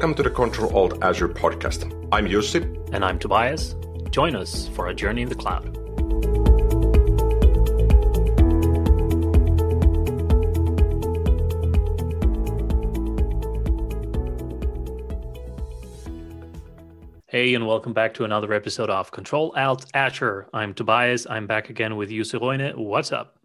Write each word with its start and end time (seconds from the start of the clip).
Welcome 0.00 0.14
to 0.14 0.22
the 0.22 0.30
Control 0.30 0.74
Alt 0.74 1.04
Azure 1.04 1.28
podcast. 1.28 1.84
I'm 2.10 2.26
Jussi. 2.26 2.62
And 2.94 3.04
I'm 3.04 3.18
Tobias. 3.18 3.76
Join 4.10 4.34
us 4.34 4.66
for 4.68 4.88
a 4.88 4.94
journey 4.94 5.20
in 5.20 5.28
the 5.28 5.34
cloud. 5.34 5.76
Hey, 17.26 17.54
and 17.54 17.66
welcome 17.66 17.92
back 17.92 18.14
to 18.14 18.24
another 18.24 18.54
episode 18.54 18.88
of 18.88 19.10
Control 19.10 19.52
Alt 19.54 19.84
Azure. 19.92 20.48
I'm 20.54 20.72
Tobias. 20.72 21.26
I'm 21.28 21.46
back 21.46 21.68
again 21.68 21.96
with 21.96 22.08
Jussi 22.08 22.40
Roine. 22.40 22.72
What's 22.74 23.12
up? 23.12 23.39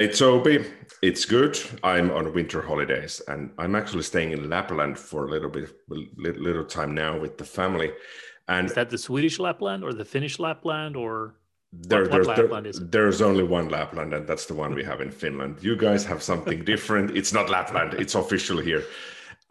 Hey 0.00 0.08
Toby, 0.08 0.64
it's 1.02 1.26
good. 1.26 1.60
I'm 1.82 2.10
on 2.10 2.32
winter 2.32 2.62
holidays 2.62 3.20
and 3.28 3.50
I'm 3.58 3.74
actually 3.74 4.02
staying 4.02 4.32
in 4.32 4.48
Lapland 4.48 4.98
for 4.98 5.26
a 5.26 5.30
little 5.30 5.50
bit, 5.50 5.68
little 6.16 6.64
time 6.64 6.94
now 6.94 7.18
with 7.18 7.36
the 7.36 7.44
family. 7.44 7.92
And 8.48 8.68
is 8.68 8.72
that 8.76 8.88
the 8.88 8.96
Swedish 8.96 9.38
Lapland 9.38 9.84
or 9.84 9.92
the 9.92 10.06
Finnish 10.06 10.38
Lapland 10.38 10.96
or 10.96 11.34
there, 11.70 12.08
what, 12.08 12.26
what 12.26 12.36
there's, 12.62 12.78
there, 12.78 12.86
there's 12.86 13.20
only 13.20 13.42
one 13.42 13.68
Lapland 13.68 14.14
and 14.14 14.26
that's 14.26 14.46
the 14.46 14.54
one 14.54 14.74
we 14.74 14.84
have 14.84 15.02
in 15.02 15.10
Finland. 15.10 15.58
You 15.60 15.76
guys 15.76 16.02
have 16.06 16.22
something 16.22 16.64
different. 16.64 17.14
It's 17.14 17.34
not 17.34 17.50
Lapland. 17.50 17.92
It's 17.92 18.14
official 18.14 18.56
here. 18.56 18.84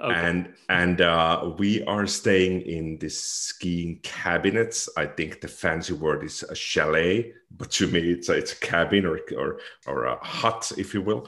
Okay. 0.02 0.16
And 0.16 0.54
and 0.70 1.02
uh, 1.02 1.52
we 1.58 1.84
are 1.84 2.08
staying 2.08 2.62
in 2.62 2.98
this 3.00 3.22
skiing 3.22 4.00
cabinets. 4.02 4.88
I 4.96 5.06
think 5.06 5.42
the 5.42 5.50
fancy 5.50 5.94
word 5.94 6.24
is 6.24 6.44
a 6.44 6.56
chalet, 6.56 7.34
but 7.52 7.70
to 7.72 7.88
me 7.88 8.12
it's 8.12 8.30
a, 8.30 8.34
it's 8.34 8.54
a 8.54 8.60
cabin 8.60 9.06
or 9.06 9.20
or 9.38 9.60
or 9.88 10.06
a 10.06 10.18
hut, 10.24 10.72
if 10.78 10.94
you 10.94 11.02
will. 11.02 11.28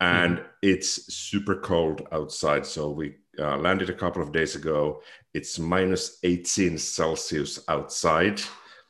And 0.00 0.38
mm-hmm. 0.38 0.46
it's 0.62 1.12
super 1.12 1.56
cold 1.56 2.06
outside. 2.12 2.64
So 2.64 2.90
we 2.90 3.16
uh, 3.38 3.56
landed 3.56 3.90
a 3.90 3.94
couple 3.94 4.22
of 4.22 4.32
days 4.32 4.54
ago. 4.54 5.02
It's 5.34 5.58
minus 5.58 6.18
18 6.22 6.78
Celsius 6.78 7.60
outside. 7.68 8.40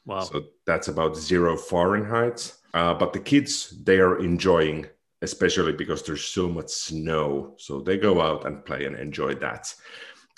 Wow. 0.05 0.21
So 0.21 0.43
that's 0.67 0.89
about 0.89 1.17
zero 1.17 1.57
Fahrenheit. 1.57 2.53
Uh, 2.75 2.95
but 2.95 3.13
the 3.13 3.21
kids, 3.21 3.75
they 3.85 3.99
are 3.99 4.19
enjoying 4.19 4.87
especially 5.23 5.73
because 5.73 6.03
there's 6.03 6.25
so 6.25 6.49
much 6.49 6.69
snow. 6.69 7.55
So 7.59 7.81
they 7.81 7.97
go 7.97 8.21
out 8.21 8.47
and 8.47 8.65
play 8.65 8.85
and 8.85 8.97
enjoy 8.97 9.37
that. 9.37 9.73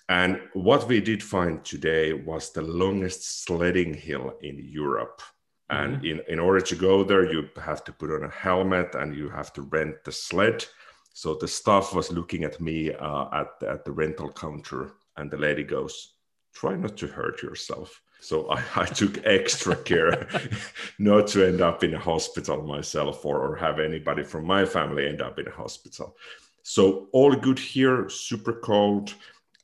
And 0.09 0.41
what 0.53 0.87
we 0.87 1.01
did 1.01 1.23
find 1.23 1.65
today 1.65 2.13
was 2.13 2.53
the 2.53 2.63
longest 2.63 3.45
sledding 3.45 3.95
hill 3.95 4.35
in 4.43 4.61
Europe. 4.63 5.23
And 5.71 5.97
mm-hmm. 5.97 6.07
in, 6.07 6.21
in 6.29 6.39
order 6.39 6.61
to 6.61 6.77
go 6.77 7.03
there, 7.03 7.31
you 7.33 7.49
have 7.57 7.83
to 7.85 7.93
put 7.93 8.11
on 8.11 8.25
a 8.25 8.31
helmet 8.31 8.95
and 8.95 9.17
you 9.17 9.31
have 9.31 9.53
to 9.55 9.63
rent 9.63 10.05
the 10.05 10.13
sled. 10.13 10.65
So 11.15 11.35
the 11.35 11.49
staff 11.49 11.95
was 11.95 12.13
looking 12.13 12.45
at 12.45 12.61
me 12.61 12.93
uh, 12.93 13.27
at, 13.33 13.67
at 13.67 13.85
the 13.85 13.93
rental 13.93 14.31
counter, 14.31 14.93
and 15.17 15.31
the 15.31 15.39
lady 15.39 15.63
goes, 15.63 16.15
Try 16.55 16.77
not 16.77 16.97
to 16.99 17.07
hurt 17.07 17.43
yourself. 17.43 18.01
So 18.25 18.49
I, 18.49 18.63
I 18.77 18.87
took 18.87 19.25
extra 19.25 19.77
care 19.77 20.27
not 20.99 21.27
to 21.29 21.47
end 21.47 21.61
up 21.61 21.85
in 21.85 21.95
a 21.95 21.99
hospital 21.99 22.63
myself 22.63 23.25
or, 23.25 23.39
or 23.39 23.57
have 23.57 23.79
anybody 23.79 24.25
from 24.25 24.47
my 24.47 24.65
family 24.65 25.07
end 25.07 25.21
up 25.21 25.39
in 25.39 25.47
a 25.47 25.51
hospital. 25.51 26.17
So 26.63 27.09
all 27.13 27.35
good 27.35 27.59
here, 27.59 28.09
super 28.09 28.55
cold. 28.55 29.15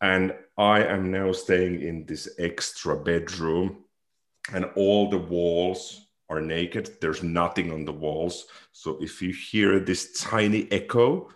And 0.03 0.35
I 0.57 0.83
am 0.85 1.11
now 1.11 1.33
staying 1.33 1.83
in 1.83 2.07
this 2.07 2.29
extra 2.39 2.97
bedroom, 2.97 3.85
and 4.53 4.67
all 4.77 5.11
the 5.11 5.19
walls 5.19 6.07
are 6.31 6.41
naked. 6.41 6.99
There's 7.01 7.23
nothing 7.23 7.73
on 7.73 7.85
the 7.85 7.93
walls. 7.93 8.47
So 8.73 8.99
if 9.01 9.21
you 9.21 9.33
hear 9.33 9.81
this 9.81 10.19
tiny 10.19 10.71
echo, 10.71 11.31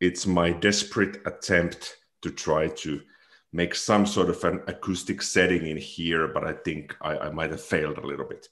it's 0.00 0.26
my 0.26 0.50
desperate 0.50 1.20
attempt 1.26 1.96
to 2.22 2.30
try 2.30 2.68
to 2.68 3.00
make 3.56 3.74
some 3.74 4.04
sort 4.04 4.28
of 4.28 4.44
an 4.44 4.62
acoustic 4.66 5.22
setting 5.22 5.66
in 5.66 5.78
here, 5.78 6.28
but 6.28 6.44
I 6.44 6.52
think 6.52 6.94
I, 7.00 7.16
I 7.18 7.30
might 7.30 7.50
have 7.50 7.62
failed 7.62 7.98
a 7.98 8.06
little 8.06 8.26
bit. 8.26 8.48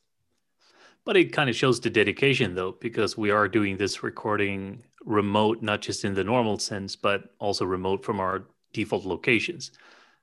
But 1.04 1.18
it 1.18 1.32
kind 1.32 1.50
of 1.50 1.54
shows 1.54 1.78
the 1.78 1.90
dedication, 1.90 2.54
though, 2.54 2.72
because 2.80 3.16
we 3.16 3.30
are 3.30 3.46
doing 3.46 3.76
this 3.76 4.02
recording 4.02 4.82
remote, 5.04 5.62
not 5.62 5.82
just 5.82 6.04
in 6.04 6.14
the 6.14 6.24
normal 6.24 6.58
sense, 6.58 6.96
but 6.96 7.34
also 7.38 7.66
remote 7.66 8.02
from 8.02 8.18
our 8.18 8.46
default 8.72 9.04
locations. 9.04 9.72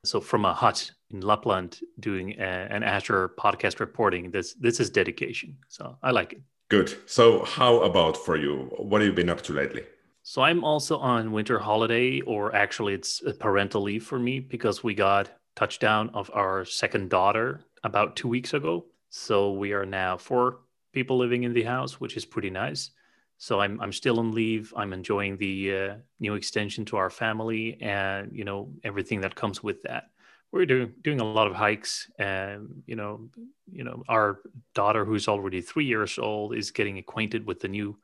So, 0.03 0.19
from 0.19 0.45
a 0.45 0.53
hut 0.53 0.89
in 1.11 1.21
Lapland, 1.21 1.79
doing 1.99 2.39
a, 2.39 2.67
an 2.75 2.81
Azure 2.81 3.29
podcast 3.37 3.79
reporting, 3.79 4.31
this 4.31 4.55
this 4.55 4.79
is 4.79 4.89
dedication. 4.89 5.57
So, 5.67 5.95
I 6.01 6.09
like 6.09 6.33
it. 6.33 6.41
Good. 6.69 6.97
So, 7.05 7.45
how 7.45 7.81
about 7.81 8.17
for 8.17 8.35
you? 8.35 8.71
What 8.79 9.01
have 9.01 9.09
you 9.09 9.13
been 9.13 9.29
up 9.29 9.41
to 9.43 9.53
lately? 9.53 9.83
So 10.23 10.41
I'm 10.41 10.63
also 10.63 10.97
on 10.99 11.31
winter 11.31 11.59
holiday, 11.59 12.21
or 12.21 12.55
actually, 12.55 12.93
it's 12.93 13.21
parental 13.39 13.81
leave 13.81 14.05
for 14.05 14.19
me 14.19 14.39
because 14.39 14.83
we 14.83 14.93
got 14.93 15.31
touchdown 15.55 16.09
of 16.13 16.29
our 16.33 16.63
second 16.63 17.09
daughter 17.09 17.65
about 17.83 18.15
two 18.15 18.27
weeks 18.27 18.53
ago. 18.53 18.85
So 19.09 19.51
we 19.53 19.73
are 19.73 19.85
now 19.85 20.17
four 20.17 20.59
people 20.93 21.17
living 21.17 21.43
in 21.43 21.53
the 21.53 21.63
house, 21.63 21.99
which 21.99 22.17
is 22.17 22.25
pretty 22.25 22.49
nice. 22.49 22.91
So 23.37 23.59
I'm 23.59 23.81
I'm 23.81 23.91
still 23.91 24.19
on 24.19 24.31
leave. 24.31 24.71
I'm 24.77 24.93
enjoying 24.93 25.37
the 25.37 25.75
uh, 25.75 25.95
new 26.19 26.35
extension 26.35 26.85
to 26.85 26.97
our 26.97 27.09
family, 27.09 27.81
and 27.81 28.31
you 28.31 28.43
know 28.43 28.71
everything 28.83 29.21
that 29.21 29.35
comes 29.35 29.63
with 29.63 29.81
that. 29.83 30.11
We're 30.51 30.67
doing 30.67 30.93
doing 31.01 31.19
a 31.19 31.23
lot 31.23 31.47
of 31.47 31.55
hikes, 31.55 32.11
and 32.19 32.83
you 32.85 32.95
know, 32.95 33.29
you 33.71 33.83
know, 33.83 34.03
our 34.07 34.41
daughter, 34.75 35.03
who's 35.03 35.27
already 35.27 35.61
three 35.61 35.85
years 35.85 36.19
old, 36.19 36.55
is 36.55 36.69
getting 36.69 36.99
acquainted 36.99 37.47
with 37.47 37.61
the 37.61 37.67
new 37.69 37.97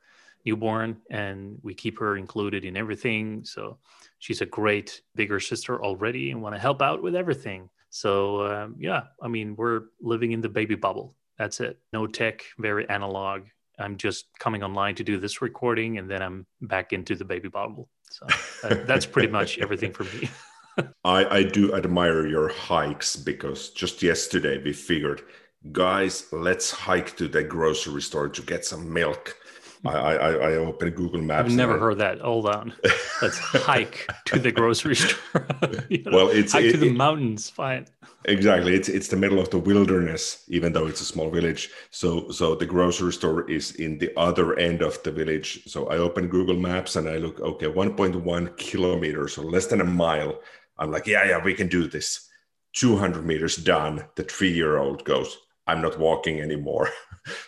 newborn 0.47 0.97
and 1.11 1.59
we 1.61 1.73
keep 1.73 1.99
her 1.99 2.17
included 2.17 2.63
in 2.65 2.77
everything. 2.77 3.43
So 3.43 3.77
she's 4.19 4.41
a 4.41 4.45
great 4.45 5.01
bigger 5.15 5.39
sister 5.39 5.83
already 5.83 6.31
and 6.31 6.41
want 6.41 6.55
to 6.55 6.61
help 6.61 6.81
out 6.81 7.03
with 7.03 7.15
everything. 7.15 7.69
So 7.89 8.45
um, 8.47 8.75
yeah 8.79 9.03
i 9.21 9.27
mean 9.27 9.55
we're 9.55 9.81
living 10.01 10.31
in 10.31 10.41
the 10.41 10.49
baby 10.49 10.75
bubble. 10.75 11.15
That's 11.37 11.59
it. 11.59 11.77
No 11.93 12.07
tech 12.07 12.43
very 12.57 12.89
analog. 12.89 13.43
I'm 13.79 13.97
just 13.97 14.25
coming 14.39 14.63
online 14.63 14.95
to 14.95 15.03
do 15.03 15.19
this 15.19 15.41
recording 15.41 15.99
and 15.99 16.09
then 16.09 16.21
i'm 16.21 16.45
back 16.61 16.93
into 16.93 17.13
the 17.15 17.25
baby 17.25 17.49
bubble. 17.49 17.89
So 18.09 18.25
that, 18.63 18.87
that's 18.87 19.05
pretty 19.05 19.31
much 19.39 19.57
everything 19.65 19.93
for 19.93 20.05
me. 20.05 20.29
I, 21.03 21.39
I 21.39 21.43
do 21.43 21.73
admire 21.73 22.27
your 22.27 22.49
hikes 22.49 23.15
because 23.15 23.69
just 23.71 24.03
yesterday 24.03 24.61
we 24.63 24.73
figured 24.73 25.23
guys 25.71 26.27
let's 26.31 26.69
hike 26.71 27.17
to 27.17 27.27
the 27.27 27.43
grocery 27.43 28.01
store 28.01 28.29
to 28.29 28.41
get 28.41 28.63
some 28.63 28.93
milk 28.93 29.35
I, 29.85 29.91
I, 29.91 30.31
I 30.31 30.51
open 30.55 30.89
Google 30.91 31.21
Maps. 31.21 31.49
I've 31.49 31.55
never 31.55 31.77
heard 31.77 31.99
that. 31.99 32.19
Hold 32.19 32.47
on. 32.47 32.73
Let's 33.21 33.37
hike 33.39 34.09
to 34.25 34.39
the 34.39 34.51
grocery 34.51 34.95
store. 35.03 35.47
you 35.89 36.03
know, 36.03 36.11
well, 36.11 36.29
it's 36.29 36.53
hike 36.53 36.65
it, 36.65 36.71
to 36.73 36.77
the 36.77 36.89
it, 36.89 36.95
mountains. 36.95 37.49
Fine. 37.49 37.87
Exactly. 38.25 38.73
It's 38.73 38.89
it's 38.89 39.07
the 39.07 39.15
middle 39.17 39.39
of 39.39 39.49
the 39.49 39.59
wilderness, 39.59 40.43
even 40.47 40.73
though 40.73 40.87
it's 40.87 41.01
a 41.01 41.05
small 41.05 41.29
village. 41.29 41.69
So 41.91 42.29
so 42.31 42.55
the 42.55 42.65
grocery 42.65 43.13
store 43.13 43.49
is 43.49 43.75
in 43.75 43.97
the 43.97 44.11
other 44.17 44.57
end 44.57 44.81
of 44.81 45.01
the 45.03 45.11
village. 45.11 45.63
So 45.67 45.87
I 45.87 45.97
open 45.97 46.27
Google 46.27 46.57
Maps 46.57 46.95
and 46.95 47.07
I 47.07 47.17
look. 47.17 47.39
Okay, 47.39 47.67
1.1 47.67 48.57
kilometers, 48.57 49.33
so 49.33 49.43
less 49.43 49.67
than 49.67 49.81
a 49.81 49.85
mile. 49.85 50.39
I'm 50.79 50.91
like, 50.91 51.07
yeah, 51.07 51.25
yeah, 51.25 51.43
we 51.43 51.53
can 51.53 51.67
do 51.67 51.87
this. 51.87 52.27
200 52.73 53.25
meters 53.25 53.55
done. 53.55 54.05
The 54.15 54.23
three 54.23 54.51
year 54.51 54.77
old 54.77 55.03
goes, 55.03 55.37
I'm 55.65 55.81
not 55.81 55.99
walking 55.99 56.39
anymore. 56.41 56.89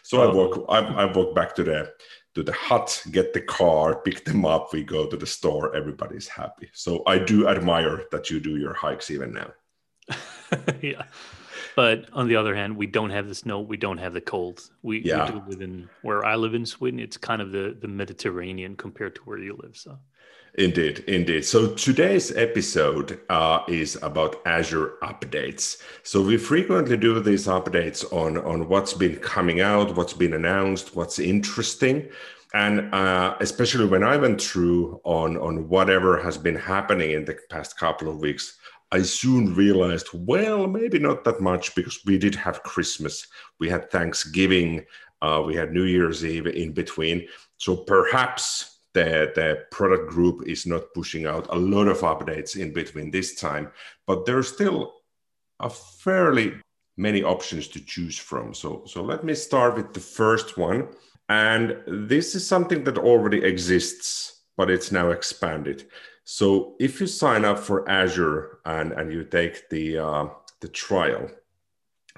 so 0.03 0.21
oh. 0.21 0.29
I 0.29 0.33
walk. 0.33 0.65
I, 0.69 0.77
I 0.79 1.05
walk 1.11 1.35
back 1.35 1.55
to 1.55 1.63
the 1.63 1.91
to 2.39 2.43
the 2.43 2.53
hut, 2.53 3.03
get 3.11 3.33
the 3.33 3.41
car, 3.41 3.95
pick 4.01 4.23
them 4.23 4.45
up. 4.45 4.71
We 4.71 4.81
go 4.83 5.05
to 5.05 5.17
the 5.17 5.25
store. 5.25 5.75
Everybody's 5.75 6.29
happy. 6.29 6.69
So 6.73 7.03
I 7.05 7.17
do 7.17 7.49
admire 7.49 8.05
that 8.11 8.29
you 8.29 8.39
do 8.39 8.55
your 8.55 8.73
hikes 8.73 9.11
even 9.11 9.33
now. 9.33 9.51
yeah. 10.81 11.03
But 11.75 12.05
on 12.13 12.29
the 12.29 12.37
other 12.37 12.55
hand, 12.55 12.77
we 12.77 12.87
don't 12.87 13.09
have 13.09 13.27
the 13.27 13.35
snow. 13.35 13.59
We 13.59 13.75
don't 13.75 13.97
have 13.97 14.13
the 14.13 14.21
cold. 14.21 14.69
We, 14.83 15.01
yeah. 15.03 15.29
we 15.29 15.51
live 15.51 15.61
in 15.61 15.89
where 16.01 16.23
I 16.23 16.35
live 16.35 16.53
in 16.53 16.65
Sweden. 16.65 17.01
It's 17.01 17.17
kind 17.17 17.41
of 17.41 17.51
the, 17.51 17.75
the 17.79 17.89
Mediterranean 17.89 18.77
compared 18.77 19.15
to 19.15 19.21
where 19.21 19.37
you 19.37 19.59
live. 19.61 19.75
So 19.75 19.99
Indeed, 20.55 20.99
indeed. 21.07 21.45
So 21.45 21.73
today's 21.75 22.35
episode 22.35 23.19
uh, 23.29 23.61
is 23.67 23.97
about 24.01 24.41
Azure 24.45 24.93
updates. 25.03 25.81
So 26.03 26.21
we 26.21 26.37
frequently 26.37 26.97
do 26.97 27.19
these 27.19 27.45
updates 27.47 28.03
on 28.11 28.37
on 28.39 28.67
what's 28.67 28.93
been 28.93 29.17
coming 29.17 29.61
out, 29.61 29.95
what's 29.95 30.13
been 30.13 30.33
announced, 30.33 30.95
what's 30.95 31.19
interesting, 31.19 32.09
and 32.53 32.93
uh, 32.93 33.35
especially 33.39 33.85
when 33.85 34.03
I 34.03 34.17
went 34.17 34.41
through 34.41 34.99
on 35.03 35.37
on 35.37 35.69
whatever 35.69 36.21
has 36.21 36.37
been 36.37 36.55
happening 36.55 37.11
in 37.11 37.25
the 37.25 37.37
past 37.49 37.77
couple 37.77 38.09
of 38.09 38.17
weeks. 38.17 38.57
I 38.91 39.03
soon 39.03 39.53
realized, 39.53 40.07
well, 40.13 40.65
maybe 40.65 40.97
not 40.97 41.23
that 41.25 41.41
much 41.41 41.75
because 41.75 41.99
we 42.07 42.17
did 42.17 42.33
have 42.33 42.63
Christmas, 42.63 43.27
we 43.59 43.69
had 43.69 43.91
Thanksgiving, 43.91 44.83
uh, 45.21 45.43
we 45.45 45.53
had 45.53 45.71
New 45.71 45.83
Year's 45.83 46.25
Eve 46.25 46.47
in 46.47 46.71
between. 46.71 47.27
So 47.57 47.75
perhaps 47.75 48.78
the, 49.03 49.65
product 49.71 50.09
group 50.09 50.47
is 50.47 50.65
not 50.65 50.93
pushing 50.93 51.25
out 51.25 51.47
a 51.49 51.55
lot 51.55 51.87
of 51.87 51.99
updates 51.99 52.55
in 52.55 52.73
between 52.73 53.11
this 53.11 53.35
time, 53.35 53.71
but 54.05 54.25
there's 54.25 54.47
still 54.47 54.93
a 55.59 55.69
fairly 55.69 56.53
many 56.97 57.23
options 57.23 57.67
to 57.69 57.79
choose 57.79 58.17
from. 58.17 58.53
So, 58.53 58.83
so 58.85 59.01
let 59.01 59.23
me 59.23 59.33
start 59.33 59.75
with 59.75 59.93
the 59.93 59.99
first 59.99 60.57
one. 60.57 60.87
And 61.29 61.77
this 61.87 62.35
is 62.35 62.45
something 62.45 62.83
that 62.85 62.97
already 62.97 63.43
exists, 63.43 64.41
but 64.57 64.69
it's 64.69 64.91
now 64.91 65.11
expanded. 65.11 65.87
So 66.23 66.75
if 66.79 66.99
you 66.99 67.07
sign 67.07 67.45
up 67.45 67.59
for 67.59 67.89
Azure 67.89 68.59
and, 68.65 68.91
and 68.91 69.11
you 69.11 69.23
take 69.23 69.69
the, 69.69 69.97
uh, 69.97 70.27
the 70.59 70.67
trial, 70.67 71.29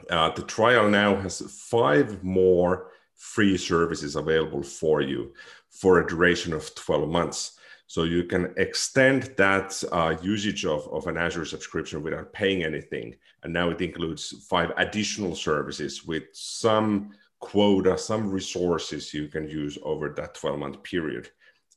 uh, 0.10 0.32
the 0.32 0.44
trial 0.44 0.90
now 0.90 1.16
has 1.16 1.42
five 1.70 2.24
more 2.24 2.92
free 3.16 3.56
services 3.56 4.16
available 4.16 4.64
for 4.64 5.02
you 5.02 5.32
for 5.72 6.00
a 6.00 6.08
duration 6.08 6.54
of 6.54 6.74
12 6.76 7.10
months. 7.10 7.58
So 7.88 8.04
you 8.04 8.24
can 8.24 8.54
extend 8.56 9.24
that 9.38 9.84
uh, 9.92 10.16
usage 10.22 10.66
of, 10.66 10.88
of 10.94 11.08
an 11.08 11.18
Azure 11.18 11.44
subscription 11.46 12.02
without 12.02 12.32
paying 12.32 12.64
anything. 12.64 13.16
And 13.44 13.52
now 13.52 13.70
it 13.70 13.82
includes 13.82 14.46
five 14.50 14.72
additional 14.78 15.36
services 15.36 16.06
with 16.06 16.24
some 16.32 17.12
quota, 17.42 17.98
some 17.98 18.30
resources 18.32 19.14
you 19.14 19.28
can 19.28 19.50
use 19.50 19.78
over 19.84 20.10
that 20.10 20.36
12 20.36 20.60
month 20.60 20.84
period. 20.84 21.30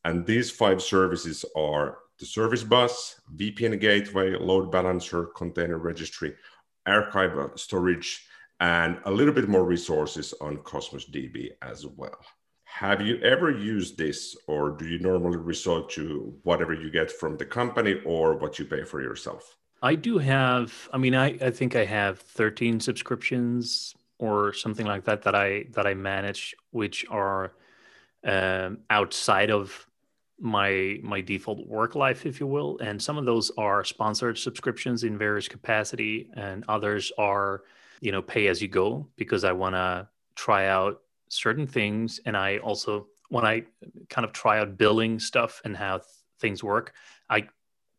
And 0.04 0.24
these 0.24 0.50
five 0.50 0.82
services 0.82 1.44
are 1.56 1.98
the 2.18 2.26
service 2.26 2.62
bus, 2.62 3.20
VPN 3.36 3.80
gateway, 3.80 4.36
load 4.36 4.70
balancer, 4.70 5.26
container 5.34 5.78
registry, 5.78 6.34
archive 6.86 7.50
storage, 7.56 8.26
and 8.60 9.00
a 9.04 9.10
little 9.10 9.34
bit 9.34 9.48
more 9.48 9.64
resources 9.64 10.32
on 10.40 10.58
Cosmos 10.58 11.06
DB 11.10 11.50
as 11.62 11.86
well. 11.86 12.18
Have 12.74 13.00
you 13.00 13.20
ever 13.20 13.52
used 13.52 13.96
this, 13.98 14.36
or 14.48 14.70
do 14.70 14.84
you 14.88 14.98
normally 14.98 15.36
resort 15.36 15.88
to 15.90 16.34
whatever 16.42 16.74
you 16.74 16.90
get 16.90 17.08
from 17.08 17.36
the 17.36 17.46
company 17.46 18.00
or 18.04 18.34
what 18.36 18.58
you 18.58 18.64
pay 18.64 18.82
for 18.82 19.00
yourself? 19.00 19.56
I 19.80 19.94
do 19.94 20.18
have, 20.18 20.88
I 20.92 20.98
mean, 20.98 21.14
I, 21.14 21.38
I 21.40 21.50
think 21.52 21.76
I 21.76 21.84
have 21.84 22.18
13 22.18 22.80
subscriptions 22.80 23.94
or 24.18 24.52
something 24.52 24.86
like 24.86 25.04
that 25.04 25.22
that 25.22 25.36
I 25.36 25.66
that 25.70 25.86
I 25.86 25.94
manage, 25.94 26.56
which 26.72 27.06
are 27.10 27.52
um, 28.24 28.78
outside 28.90 29.52
of 29.52 29.86
my 30.40 30.98
my 31.00 31.20
default 31.20 31.64
work 31.68 31.94
life 31.94 32.26
if 32.26 32.40
you 32.40 32.46
will 32.48 32.76
and 32.80 33.00
some 33.00 33.16
of 33.16 33.24
those 33.24 33.52
are 33.56 33.84
sponsored 33.84 34.36
subscriptions 34.36 35.04
in 35.04 35.16
various 35.16 35.46
capacity 35.46 36.28
and 36.34 36.64
others 36.66 37.12
are 37.18 37.62
you 38.00 38.10
know 38.10 38.20
pay 38.20 38.48
as 38.48 38.60
you 38.60 38.66
go 38.66 39.06
because 39.14 39.44
i 39.44 39.52
want 39.52 39.76
to 39.76 40.08
try 40.34 40.66
out 40.66 41.03
certain 41.34 41.66
things 41.66 42.20
and 42.26 42.36
i 42.36 42.58
also 42.58 43.06
when 43.28 43.44
i 43.44 43.62
kind 44.08 44.24
of 44.24 44.32
try 44.32 44.58
out 44.58 44.78
billing 44.78 45.18
stuff 45.18 45.60
and 45.64 45.76
how 45.76 45.98
th- 45.98 46.06
things 46.40 46.62
work 46.62 46.92
i 47.30 47.46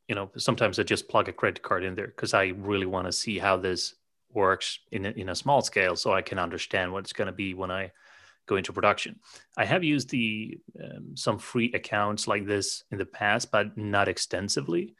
you 0.07 0.15
know 0.15 0.29
sometimes 0.37 0.79
i 0.79 0.83
just 0.83 1.07
plug 1.07 1.29
a 1.29 1.33
credit 1.33 1.61
card 1.61 1.83
in 1.83 1.95
there 1.95 2.07
because 2.07 2.33
i 2.33 2.47
really 2.57 2.85
want 2.85 3.05
to 3.05 3.11
see 3.11 3.37
how 3.37 3.57
this 3.57 3.95
works 4.31 4.79
in 4.91 5.05
a, 5.05 5.09
in 5.11 5.29
a 5.29 5.35
small 5.35 5.61
scale 5.61 5.95
so 5.95 6.13
i 6.13 6.21
can 6.21 6.39
understand 6.39 6.91
what 6.91 6.99
it's 6.99 7.13
going 7.13 7.27
to 7.27 7.31
be 7.33 7.53
when 7.53 7.71
i 7.71 7.91
go 8.45 8.55
into 8.55 8.73
production. 8.73 9.19
I 9.57 9.65
have 9.65 9.83
used 9.83 10.09
the 10.09 10.59
um, 10.81 11.15
some 11.15 11.39
free 11.39 11.71
accounts 11.73 12.27
like 12.27 12.45
this 12.45 12.83
in 12.91 12.97
the 12.97 13.05
past, 13.05 13.51
but 13.51 13.77
not 13.77 14.07
extensively. 14.07 14.95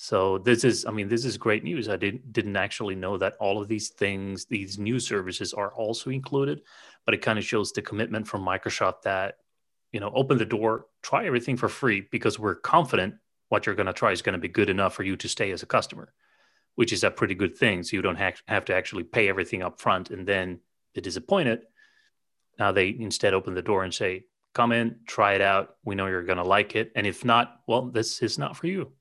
So 0.00 0.38
this 0.38 0.62
is, 0.62 0.86
I 0.86 0.92
mean, 0.92 1.08
this 1.08 1.24
is 1.24 1.36
great 1.36 1.64
news. 1.64 1.88
I 1.88 1.96
didn't 1.96 2.32
didn't 2.32 2.56
actually 2.56 2.94
know 2.94 3.18
that 3.18 3.34
all 3.40 3.60
of 3.60 3.66
these 3.66 3.88
things, 3.88 4.44
these 4.44 4.78
new 4.78 5.00
services, 5.00 5.52
are 5.52 5.72
also 5.74 6.10
included. 6.10 6.62
But 7.04 7.14
it 7.14 7.22
kind 7.22 7.38
of 7.38 7.44
shows 7.44 7.72
the 7.72 7.82
commitment 7.82 8.28
from 8.28 8.44
Microsoft 8.44 9.02
that 9.02 9.38
you 9.92 10.00
know 10.00 10.12
open 10.14 10.38
the 10.38 10.44
door, 10.44 10.86
try 11.02 11.26
everything 11.26 11.56
for 11.56 11.68
free 11.68 12.00
because 12.00 12.38
we're 12.38 12.54
confident 12.54 13.16
what 13.48 13.66
you're 13.66 13.74
going 13.74 13.86
to 13.86 13.92
try 13.92 14.12
is 14.12 14.22
going 14.22 14.34
to 14.34 14.38
be 14.38 14.48
good 14.48 14.70
enough 14.70 14.94
for 14.94 15.02
you 15.02 15.16
to 15.16 15.28
stay 15.28 15.50
as 15.50 15.62
a 15.62 15.66
customer, 15.66 16.12
which 16.76 16.92
is 16.92 17.02
a 17.02 17.10
pretty 17.10 17.34
good 17.34 17.56
thing. 17.56 17.82
So 17.82 17.96
you 17.96 18.02
don't 18.02 18.16
have, 18.16 18.64
to 18.66 18.74
actually 18.74 19.04
pay 19.04 19.28
everything 19.28 19.62
up 19.62 19.80
front 19.80 20.10
and 20.10 20.26
then 20.26 20.60
be 20.94 21.00
disappointed 21.00 21.62
now 22.58 22.72
they 22.72 22.94
instead 22.98 23.34
open 23.34 23.54
the 23.54 23.62
door 23.62 23.84
and 23.84 23.94
say, 23.94 24.24
come 24.54 24.72
in, 24.72 24.96
try 25.06 25.34
it 25.34 25.40
out. 25.40 25.76
We 25.84 25.94
know 25.94 26.06
you're 26.06 26.24
going 26.24 26.38
to 26.38 26.44
like 26.44 26.74
it. 26.74 26.90
And 26.96 27.06
if 27.06 27.24
not, 27.24 27.60
well, 27.66 27.82
this 27.82 28.22
is 28.22 28.38
not 28.38 28.56
for 28.56 28.66
you. 28.66 28.92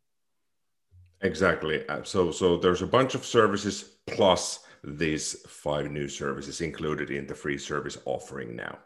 Exactly. 1.22 1.88
Uh, 1.88 2.04
so, 2.04 2.32
so 2.32 2.58
there's 2.58 2.82
a 2.82 2.88
bunch 2.88 3.16
of 3.16 3.26
services 3.26 3.96
plus 4.06 4.60
these 4.84 5.42
five 5.48 5.92
new 5.92 6.08
services 6.08 6.62
included 6.62 7.10
in 7.10 7.26
the 7.26 7.36
free 7.36 7.58
service 7.58 7.98
offering 8.06 8.56
now. 8.56 8.78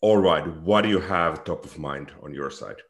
All 0.00 0.18
right. 0.18 0.46
What 0.62 0.82
do 0.82 0.88
you 0.88 1.00
have 1.00 1.44
top 1.44 1.64
of 1.64 1.78
mind 1.78 2.12
on 2.22 2.34
your 2.34 2.50
side? 2.50 2.82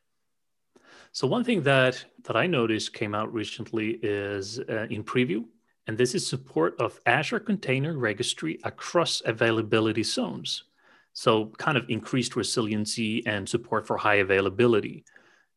So 1.13 1.27
one 1.27 1.45
thing 1.45 1.63
that 1.63 2.03
that 2.25 2.37
I 2.37 2.47
noticed 2.47 2.95
came 2.95 3.15
out 3.15 3.33
recently 3.33 3.99
is 4.03 4.59
uh, 4.61 4.87
in 4.89 5.05
preview, 5.05 5.45
and 5.87 5.99
this 5.99 6.15
is 6.15 6.27
support 6.27 6.75
of 6.81 6.99
Azure 7.05 7.41
Container 7.41 7.99
Registry 7.99 8.59
across 8.65 9.21
availability 9.27 10.03
zones. 10.03 10.65
So, 11.13 11.53
kind 11.59 11.77
of 11.77 11.85
increased 11.91 12.37
resiliency 12.37 13.27
and 13.27 13.47
support 13.47 13.87
for 13.87 13.99
high 13.99 14.17
availability. 14.17 15.05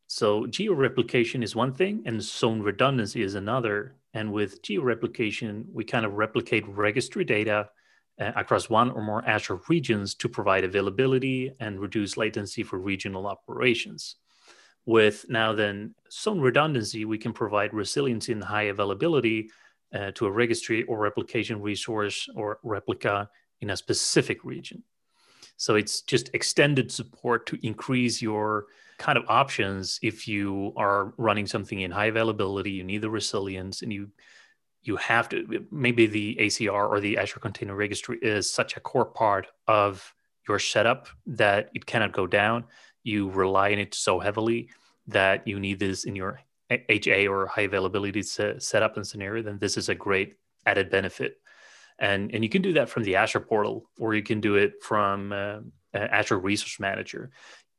So, 0.07 0.45
geo 0.45 0.73
replication 0.73 1.41
is 1.41 1.55
one 1.55 1.73
thing, 1.73 2.03
and 2.05 2.21
zone 2.21 2.61
redundancy 2.61 3.23
is 3.23 3.35
another. 3.35 3.95
And 4.13 4.31
with 4.31 4.61
geo 4.61 4.83
replication, 4.83 5.65
we 5.73 5.83
kind 5.83 6.05
of 6.05 6.13
replicate 6.13 6.67
registry 6.67 7.25
data 7.25 7.69
uh, 8.19 8.31
across 8.35 8.69
one 8.69 8.91
or 8.91 9.01
more 9.01 9.27
Azure 9.27 9.59
regions 9.67 10.15
to 10.15 10.29
provide 10.29 10.63
availability 10.63 11.51
and 11.59 11.79
reduce 11.79 12.17
latency 12.17 12.63
for 12.63 12.79
regional 12.79 13.27
operations. 13.27 14.15
With 14.85 15.25
now 15.27 15.53
then 15.53 15.95
zone 16.11 16.39
redundancy, 16.39 17.05
we 17.05 17.17
can 17.17 17.33
provide 17.33 17.73
resiliency 17.73 18.31
and 18.31 18.43
high 18.43 18.63
availability 18.63 19.49
uh, 19.93 20.11
to 20.11 20.27
a 20.27 20.31
registry 20.31 20.83
or 20.83 20.99
replication 20.99 21.61
resource 21.61 22.29
or 22.35 22.59
replica 22.63 23.29
in 23.61 23.71
a 23.71 23.77
specific 23.77 24.43
region. 24.43 24.83
So 25.57 25.75
it's 25.75 26.01
just 26.01 26.29
extended 26.33 26.91
support 26.91 27.47
to 27.47 27.59
increase 27.65 28.21
your 28.21 28.65
kind 28.97 29.17
of 29.17 29.25
options 29.27 29.99
if 30.01 30.27
you 30.27 30.73
are 30.77 31.13
running 31.17 31.47
something 31.47 31.81
in 31.81 31.91
high 31.91 32.05
availability, 32.05 32.71
you 32.71 32.83
need 32.83 33.01
the 33.01 33.09
resilience 33.09 33.81
and 33.81 33.91
you 33.91 34.09
you 34.83 34.97
have 34.97 35.27
to 35.29 35.65
maybe 35.71 36.05
the 36.05 36.37
ACR 36.39 36.87
or 36.87 36.99
the 36.99 37.17
Azure 37.17 37.39
Container 37.39 37.75
Registry 37.75 38.19
is 38.21 38.49
such 38.49 38.77
a 38.77 38.79
core 38.79 39.05
part 39.05 39.47
of 39.67 40.13
your 40.47 40.59
setup 40.59 41.07
that 41.25 41.71
it 41.73 41.87
cannot 41.87 42.11
go 42.11 42.27
down. 42.27 42.65
You 43.03 43.31
rely 43.31 43.71
on 43.71 43.79
it 43.79 43.95
so 43.95 44.19
heavily 44.19 44.69
that 45.07 45.47
you 45.47 45.59
need 45.59 45.79
this 45.79 46.03
in 46.03 46.15
your 46.15 46.39
HA 46.69 47.27
or 47.27 47.47
high 47.47 47.63
availability 47.63 48.21
setup 48.21 48.95
and 48.95 49.07
scenario, 49.07 49.41
then 49.41 49.57
this 49.57 49.75
is 49.75 49.89
a 49.89 49.95
great 49.95 50.35
added 50.67 50.89
benefit 50.89 51.37
and 51.99 52.33
and 52.33 52.43
you 52.43 52.49
can 52.49 52.61
do 52.61 52.73
that 52.73 52.89
from 52.89 53.03
the 53.03 53.15
Azure 53.15 53.39
portal, 53.39 53.89
or 53.99 54.13
you 54.13 54.23
can 54.23 54.41
do 54.41 54.55
it 54.55 54.83
from 54.83 55.31
uh, 55.31 55.59
Azure 55.93 56.39
Resource 56.39 56.79
Manager. 56.79 57.31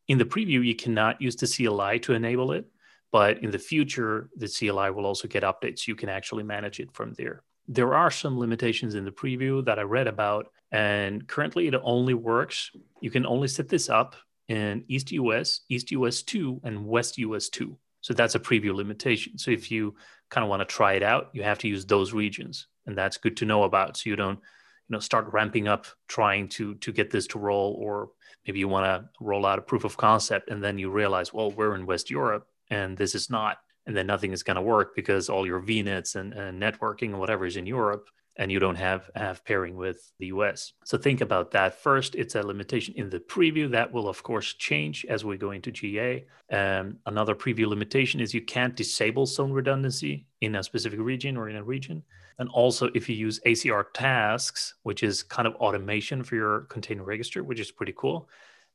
In 0.09 0.19
the 0.19 0.25
preview, 0.25 0.65
you 0.65 0.75
cannot 0.75 1.21
use 1.21 1.37
the 1.37 1.47
CLI 1.47 1.99
to 2.01 2.13
enable 2.13 2.53
it, 2.53 2.67
but 3.13 3.39
in 3.43 3.51
the 3.51 3.59
future, 3.59 4.31
the 4.37 4.49
CLI 4.49 4.91
will 4.91 5.07
also 5.07 5.29
get 5.29 5.43
updates. 5.43 5.87
You 5.87 5.97
can 5.97 6.09
actually 6.09 6.45
manage 6.45 6.81
it 6.81 6.93
from 6.93 7.13
there. 7.15 7.43
There 7.69 7.95
are 7.95 8.11
some 8.11 8.39
limitations 8.39 8.95
in 8.95 9.05
the 9.05 9.11
preview 9.11 9.65
that 9.65 9.79
I 9.79 9.83
read 9.83 10.07
about, 10.07 10.53
and 10.71 11.27
currently 11.27 11.67
it 11.67 11.75
only 11.83 12.15
works. 12.15 12.71
You 13.01 13.11
can 13.11 13.27
only 13.27 13.49
set 13.49 13.69
this 13.69 13.89
up 13.89 14.15
in 14.49 14.85
East 14.87 15.11
US, 15.13 15.63
East 15.69 15.91
US 15.91 16.23
2, 16.23 16.61
and 16.63 16.87
West 16.87 17.19
US 17.19 17.49
2. 17.49 17.77
So 18.03 18.15
that's 18.15 18.37
a 18.37 18.41
preview 18.41 18.73
limitation. 18.73 19.37
So 19.37 19.51
if 19.51 19.71
you 19.73 19.97
kind 20.31 20.45
of 20.45 20.51
want 20.51 20.61
to 20.61 20.73
try 20.73 20.93
it 20.93 21.03
out, 21.03 21.31
you 21.33 21.43
have 21.43 21.59
to 21.59 21.69
use 21.69 21.85
those 21.85 22.13
regions 22.13 22.69
and 22.87 22.97
that's 22.97 23.17
good 23.17 23.37
to 23.37 23.45
know 23.45 23.65
about 23.65 23.97
so 23.97 24.09
you 24.09 24.17
don't 24.17 24.39
you 24.39 24.95
know 24.95 24.99
start 24.99 25.33
ramping 25.33 25.69
up 25.69 25.87
trying 26.09 26.49
to 26.49 26.75
to 26.77 26.93
get 26.93 27.11
this 27.11 27.27
to 27.27 27.39
roll 27.39 27.77
or 27.79 28.11
maybe 28.47 28.59
you 28.59 28.69
want 28.69 28.85
to 28.85 29.09
roll 29.21 29.47
out 29.47 29.59
a 29.59 29.62
proof 29.62 29.85
of 29.85 29.97
concept 29.97 30.50
and 30.50 30.62
then 30.62 30.79
you 30.79 30.91
realize 30.91 31.33
well 31.33 31.50
we're 31.50 31.75
in 31.75 31.87
west 31.87 32.11
europe 32.11 32.47
and 32.71 32.97
this 32.97 33.15
is 33.15 33.31
not 33.31 33.59
and 33.87 33.97
then 33.97 34.07
nothing 34.07 34.33
is 34.33 34.43
going 34.43 34.57
to 34.57 34.62
work 34.62 34.95
because 34.97 35.29
all 35.29 35.47
your 35.47 35.61
vnets 35.61 36.17
and, 36.17 36.33
and 36.33 36.61
networking 36.61 37.11
and 37.11 37.19
whatever 37.19 37.47
is 37.47 37.57
in 37.57 37.67
europe 37.67 38.09
and 38.38 38.53
you 38.53 38.59
don't 38.59 38.76
have 38.76 39.11
have 39.15 39.45
pairing 39.45 39.76
with 39.76 40.12
the 40.19 40.26
US. 40.26 40.73
So 40.85 40.99
think 40.99 41.21
about 41.21 41.50
that 41.53 41.81
first. 41.81 42.15
It's 42.15 42.35
a 42.35 42.43
limitation 42.43 42.95
in 42.97 43.09
the 43.11 43.21
preview 43.21 43.71
that 43.71 43.93
will 43.93 44.09
of 44.09 44.23
course 44.23 44.53
change 44.55 45.07
as 45.09 45.25
we 45.25 45.37
go 45.37 45.50
into 45.50 45.71
GA. 45.71 46.26
Um, 46.53 46.99
another 47.07 47.35
preview 47.35 47.67
limitation 47.67 48.21
is 48.21 48.35
you 48.35 48.43
can't 48.43 48.76
disable 48.76 49.26
zone 49.26 49.53
redundancy 49.53 50.26
in 50.47 50.57
a 50.57 50.62
specific 50.62 51.00
region 51.00 51.37
or 51.37 51.49
in 51.49 51.57
a 51.57 51.62
region. 51.62 52.03
And 52.38 52.49
also, 52.50 52.88
if 52.95 53.09
you 53.09 53.17
use 53.17 53.41
ACR 53.47 53.85
tasks, 53.93 54.75
which 54.83 55.03
is 55.03 55.23
kind 55.23 55.47
of 55.47 55.55
automation 55.57 56.23
for 56.23 56.35
your 56.37 56.61
container 56.62 57.03
registry, 57.03 57.43
which 57.43 57.61
is 57.61 57.71
pretty 57.71 57.95
cool, 57.97 58.29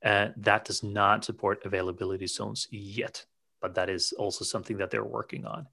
uh, 0.03 0.29
that 0.37 0.65
does 0.65 0.83
not 0.83 1.25
support 1.25 1.65
availability 1.65 2.27
zones 2.27 2.67
yet. 2.71 3.25
But 3.61 3.75
that 3.75 3.89
is 3.89 4.13
also 4.13 4.43
something 4.45 4.77
that 4.77 4.89
they're 4.89 5.03
working 5.03 5.45
on. 5.45 5.67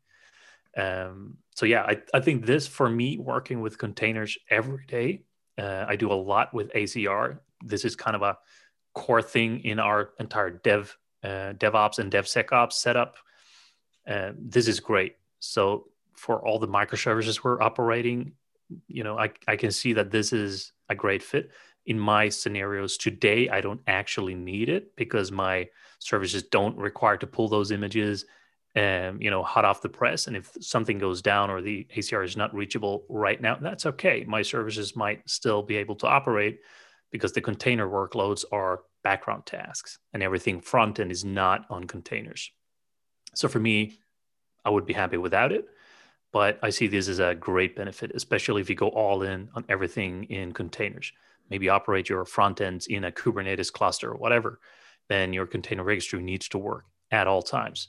Um, 0.76 1.38
so, 1.55 1.67
yeah, 1.67 1.83
I, 1.83 2.02
I 2.14 2.21
think 2.21 2.47
this 2.47 2.67
for 2.67 2.88
me, 2.88 3.19
working 3.19 3.61
with 3.61 3.78
containers 3.78 4.37
every 4.50 4.85
day, 4.87 5.23
uh, 5.59 5.85
I 5.88 5.97
do 5.97 6.12
a 6.12 6.14
lot 6.14 6.55
with 6.55 6.73
ACR. 6.73 7.38
This 7.64 7.85
is 7.85 7.97
kind 7.97 8.14
of 8.14 8.23
a 8.23 8.38
core 8.95 9.23
thing 9.23 9.64
in 9.64 9.78
our 9.78 10.11
entire 10.21 10.50
dev, 10.50 10.97
uh, 11.25 11.55
DevOps 11.57 11.99
and 11.99 12.12
DevSecOps 12.12 12.75
setup. 12.75 13.17
Uh, 14.07 14.33
this 14.38 14.69
is 14.69 14.81
great. 14.81 15.17
So 15.40 15.88
for 16.14 16.45
all 16.45 16.59
the 16.59 16.68
microservices 16.68 17.42
we're 17.42 17.62
operating, 17.62 18.33
you 18.87 19.04
know, 19.04 19.18
I, 19.18 19.30
I 19.47 19.57
can 19.57 19.71
see 19.71 19.92
that 19.95 20.11
this 20.11 20.33
is 20.33 20.73
a 20.88 20.95
great 20.95 21.23
fit. 21.23 21.50
In 21.87 21.99
my 21.99 22.28
scenarios 22.28 22.99
today, 22.99 23.49
I 23.49 23.61
don't 23.61 23.80
actually 23.87 24.35
need 24.35 24.68
it 24.68 24.95
because 24.97 25.33
my 25.33 25.68
services 26.00 26.42
don't 26.42 26.76
require 26.76 27.16
to 27.16 27.26
pull 27.26 27.49
those 27.49 27.71
images 27.71 28.26
um, 28.76 29.21
you 29.21 29.30
know, 29.30 29.42
hot 29.42 29.64
off 29.64 29.83
the 29.83 29.88
press. 29.88 30.26
And 30.26 30.37
if 30.37 30.52
something 30.61 30.99
goes 30.99 31.23
down 31.23 31.50
or 31.50 31.61
the 31.61 31.87
ACR 31.97 32.25
is 32.25 32.37
not 32.37 32.54
reachable 32.54 33.04
right 33.09 33.40
now, 33.40 33.57
that's 33.61 33.87
okay. 33.87 34.25
My 34.28 34.42
services 34.42 34.95
might 34.95 35.28
still 35.28 35.62
be 35.62 35.76
able 35.76 35.97
to 35.97 36.07
operate 36.07 36.61
because 37.11 37.33
the 37.33 37.40
container 37.40 37.88
workloads 37.88 38.45
are 38.52 38.83
background 39.02 39.47
tasks 39.47 39.99
and 40.12 40.23
everything 40.23 40.61
front 40.61 41.00
end 41.00 41.11
is 41.11 41.25
not 41.25 41.64
on 41.71 41.85
containers. 41.85 42.50
So 43.35 43.49
for 43.49 43.59
me, 43.59 43.99
I 44.65 44.71
would 44.71 44.87
be 44.87 44.93
happy 44.93 45.17
without 45.17 45.53
it. 45.53 45.69
But 46.33 46.59
I 46.62 46.71
see 46.71 46.88
this 46.88 47.09
as 47.09 47.21
a 47.21 47.35
great 47.35 47.75
benefit, 47.75 48.12
especially 48.15 48.61
if 48.61 48.69
you 48.69 48.77
go 48.77 48.88
all 48.88 49.23
in 49.23 49.49
on 49.55 49.65
everything 49.69 50.25
in 50.25 50.53
containers. 50.53 51.12
Maybe 51.50 51.71
operate 51.71 52.09
your 52.09 52.25
front 52.27 52.61
ends 52.61 52.87
in 52.87 53.05
a 53.05 53.12
Kubernetes 53.12 53.73
cluster 53.73 54.11
or 54.11 54.17
whatever, 54.17 54.61
then 55.09 55.33
your 55.33 55.47
container 55.47 55.83
registry 55.83 56.23
needs 56.23 56.49
to 56.50 56.59
work 56.59 56.85
at 57.11 57.27
all 57.27 57.41
times. 57.41 57.88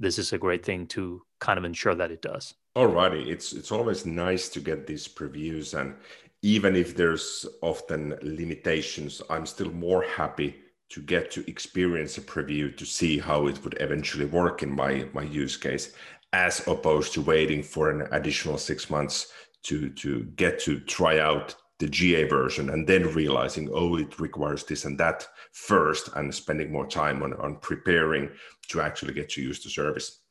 This 0.00 0.18
is 0.18 0.32
a 0.32 0.38
great 0.38 0.64
thing 0.64 0.88
to 0.88 1.22
kind 1.38 1.58
of 1.58 1.64
ensure 1.64 1.94
that 1.94 2.10
it 2.10 2.22
does. 2.22 2.54
Alrighty, 2.76 3.28
it's 3.28 3.52
it's 3.52 3.72
always 3.72 4.04
nice 4.04 4.48
to 4.50 4.60
get 4.60 4.86
these 4.86 5.08
previews, 5.08 5.78
and 5.78 5.94
even 6.42 6.76
if 6.76 6.94
there's 6.94 7.46
often 7.62 8.18
limitations, 8.20 9.22
I'm 9.30 9.46
still 9.46 9.70
more 9.70 10.02
happy 10.02 10.56
to 10.88 11.02
get 11.02 11.30
to 11.32 11.48
experience 11.50 12.16
a 12.16 12.20
preview 12.20 12.74
to 12.76 12.86
see 12.86 13.18
how 13.18 13.46
it 13.46 13.62
would 13.64 13.76
eventually 13.80 14.26
work 14.26 14.62
in 14.62 14.70
my 14.70 15.06
my 15.12 15.22
use 15.22 15.56
case 15.56 15.94
as 16.32 16.66
opposed 16.68 17.12
to 17.14 17.20
waiting 17.22 17.62
for 17.62 17.90
an 17.90 18.06
additional 18.12 18.58
six 18.58 18.90
months 18.90 19.32
to 19.62 19.90
to 19.90 20.24
get 20.36 20.58
to 20.60 20.80
try 20.80 21.18
out 21.18 21.54
the 21.78 21.88
GA 21.88 22.24
version 22.24 22.70
and 22.70 22.86
then 22.86 23.12
realizing, 23.12 23.68
oh, 23.72 23.96
it 23.96 24.18
requires 24.18 24.64
this 24.64 24.84
and 24.84 24.98
that 24.98 25.26
first, 25.52 26.08
and 26.16 26.34
spending 26.34 26.72
more 26.72 26.86
time 26.86 27.22
on, 27.22 27.34
on 27.34 27.56
preparing 27.56 28.30
to 28.68 28.80
actually 28.80 29.12
get 29.12 29.28
to 29.30 29.42
use 29.42 29.62
the 29.62 29.68
service. 29.68 30.22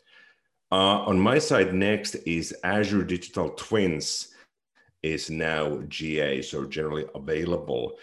Uh, 0.72 1.02
on 1.06 1.20
my 1.20 1.38
side, 1.38 1.74
next 1.74 2.16
is 2.26 2.56
Azure 2.64 3.04
Digital 3.04 3.50
Twins 3.52 4.34
is 5.04 5.30
now 5.30 5.82
GA, 5.88 6.42
so 6.42 6.66
generally 6.66 7.06
available. 7.14 7.94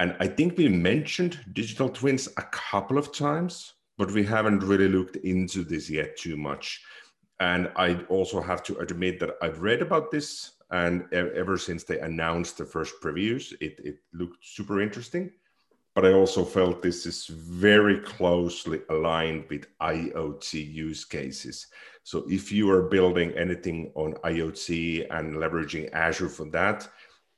And 0.00 0.16
I 0.18 0.28
think 0.28 0.56
we 0.56 0.66
mentioned 0.66 1.38
digital 1.52 1.90
twins 1.90 2.26
a 2.38 2.42
couple 2.44 2.96
of 2.96 3.12
times, 3.12 3.74
but 3.98 4.10
we 4.10 4.24
haven't 4.24 4.60
really 4.60 4.88
looked 4.88 5.16
into 5.16 5.62
this 5.62 5.90
yet 5.90 6.16
too 6.16 6.38
much. 6.38 6.82
And 7.38 7.70
I 7.76 7.96
also 8.08 8.40
have 8.40 8.62
to 8.62 8.78
admit 8.78 9.20
that 9.20 9.36
I've 9.42 9.60
read 9.60 9.82
about 9.82 10.10
this, 10.10 10.52
and 10.70 11.04
ever 11.12 11.58
since 11.58 11.84
they 11.84 11.98
announced 12.00 12.56
the 12.56 12.64
first 12.64 12.94
previews, 13.02 13.52
it, 13.60 13.78
it 13.84 13.98
looked 14.14 14.38
super 14.42 14.80
interesting. 14.80 15.32
But 15.94 16.06
I 16.06 16.14
also 16.14 16.46
felt 16.46 16.80
this 16.80 17.04
is 17.04 17.26
very 17.26 17.98
closely 18.00 18.80
aligned 18.88 19.50
with 19.50 19.66
IoT 19.82 20.72
use 20.72 21.04
cases. 21.04 21.66
So 22.04 22.24
if 22.26 22.50
you 22.50 22.70
are 22.70 22.88
building 22.88 23.32
anything 23.32 23.92
on 23.94 24.14
IoT 24.24 25.08
and 25.10 25.34
leveraging 25.34 25.92
Azure 25.92 26.30
for 26.30 26.46
that, 26.52 26.88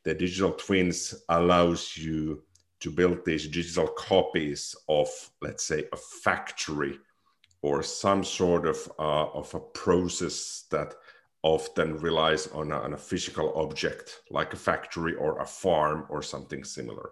the 0.05 0.15
digital 0.15 0.53
twins 0.53 1.25
allows 1.29 1.97
you 1.97 2.45
to 2.83 2.91
build 2.91 3.25
these 3.25 3.47
digital 3.47 3.87
copies 3.87 4.75
of, 4.89 5.09
let's 5.41 5.65
say, 5.65 5.85
a 5.93 5.97
factory 5.97 6.99
or 7.63 7.81
some 7.81 8.25
sort 8.25 8.67
of, 8.67 8.77
uh, 8.99 9.27
of 9.31 9.55
a 9.55 9.61
process 9.61 10.65
that 10.73 10.95
often 11.45 11.97
relies 11.99 12.49
on 12.49 12.73
a, 12.73 12.77
on 12.77 12.93
a 12.93 12.99
physical 12.99 13.53
object 13.55 14.23
like 14.31 14.53
a 14.53 14.57
factory 14.57 15.15
or 15.15 15.41
a 15.41 15.47
farm 15.47 16.07
or 16.09 16.23
something 16.23 16.65
similar. 16.65 17.11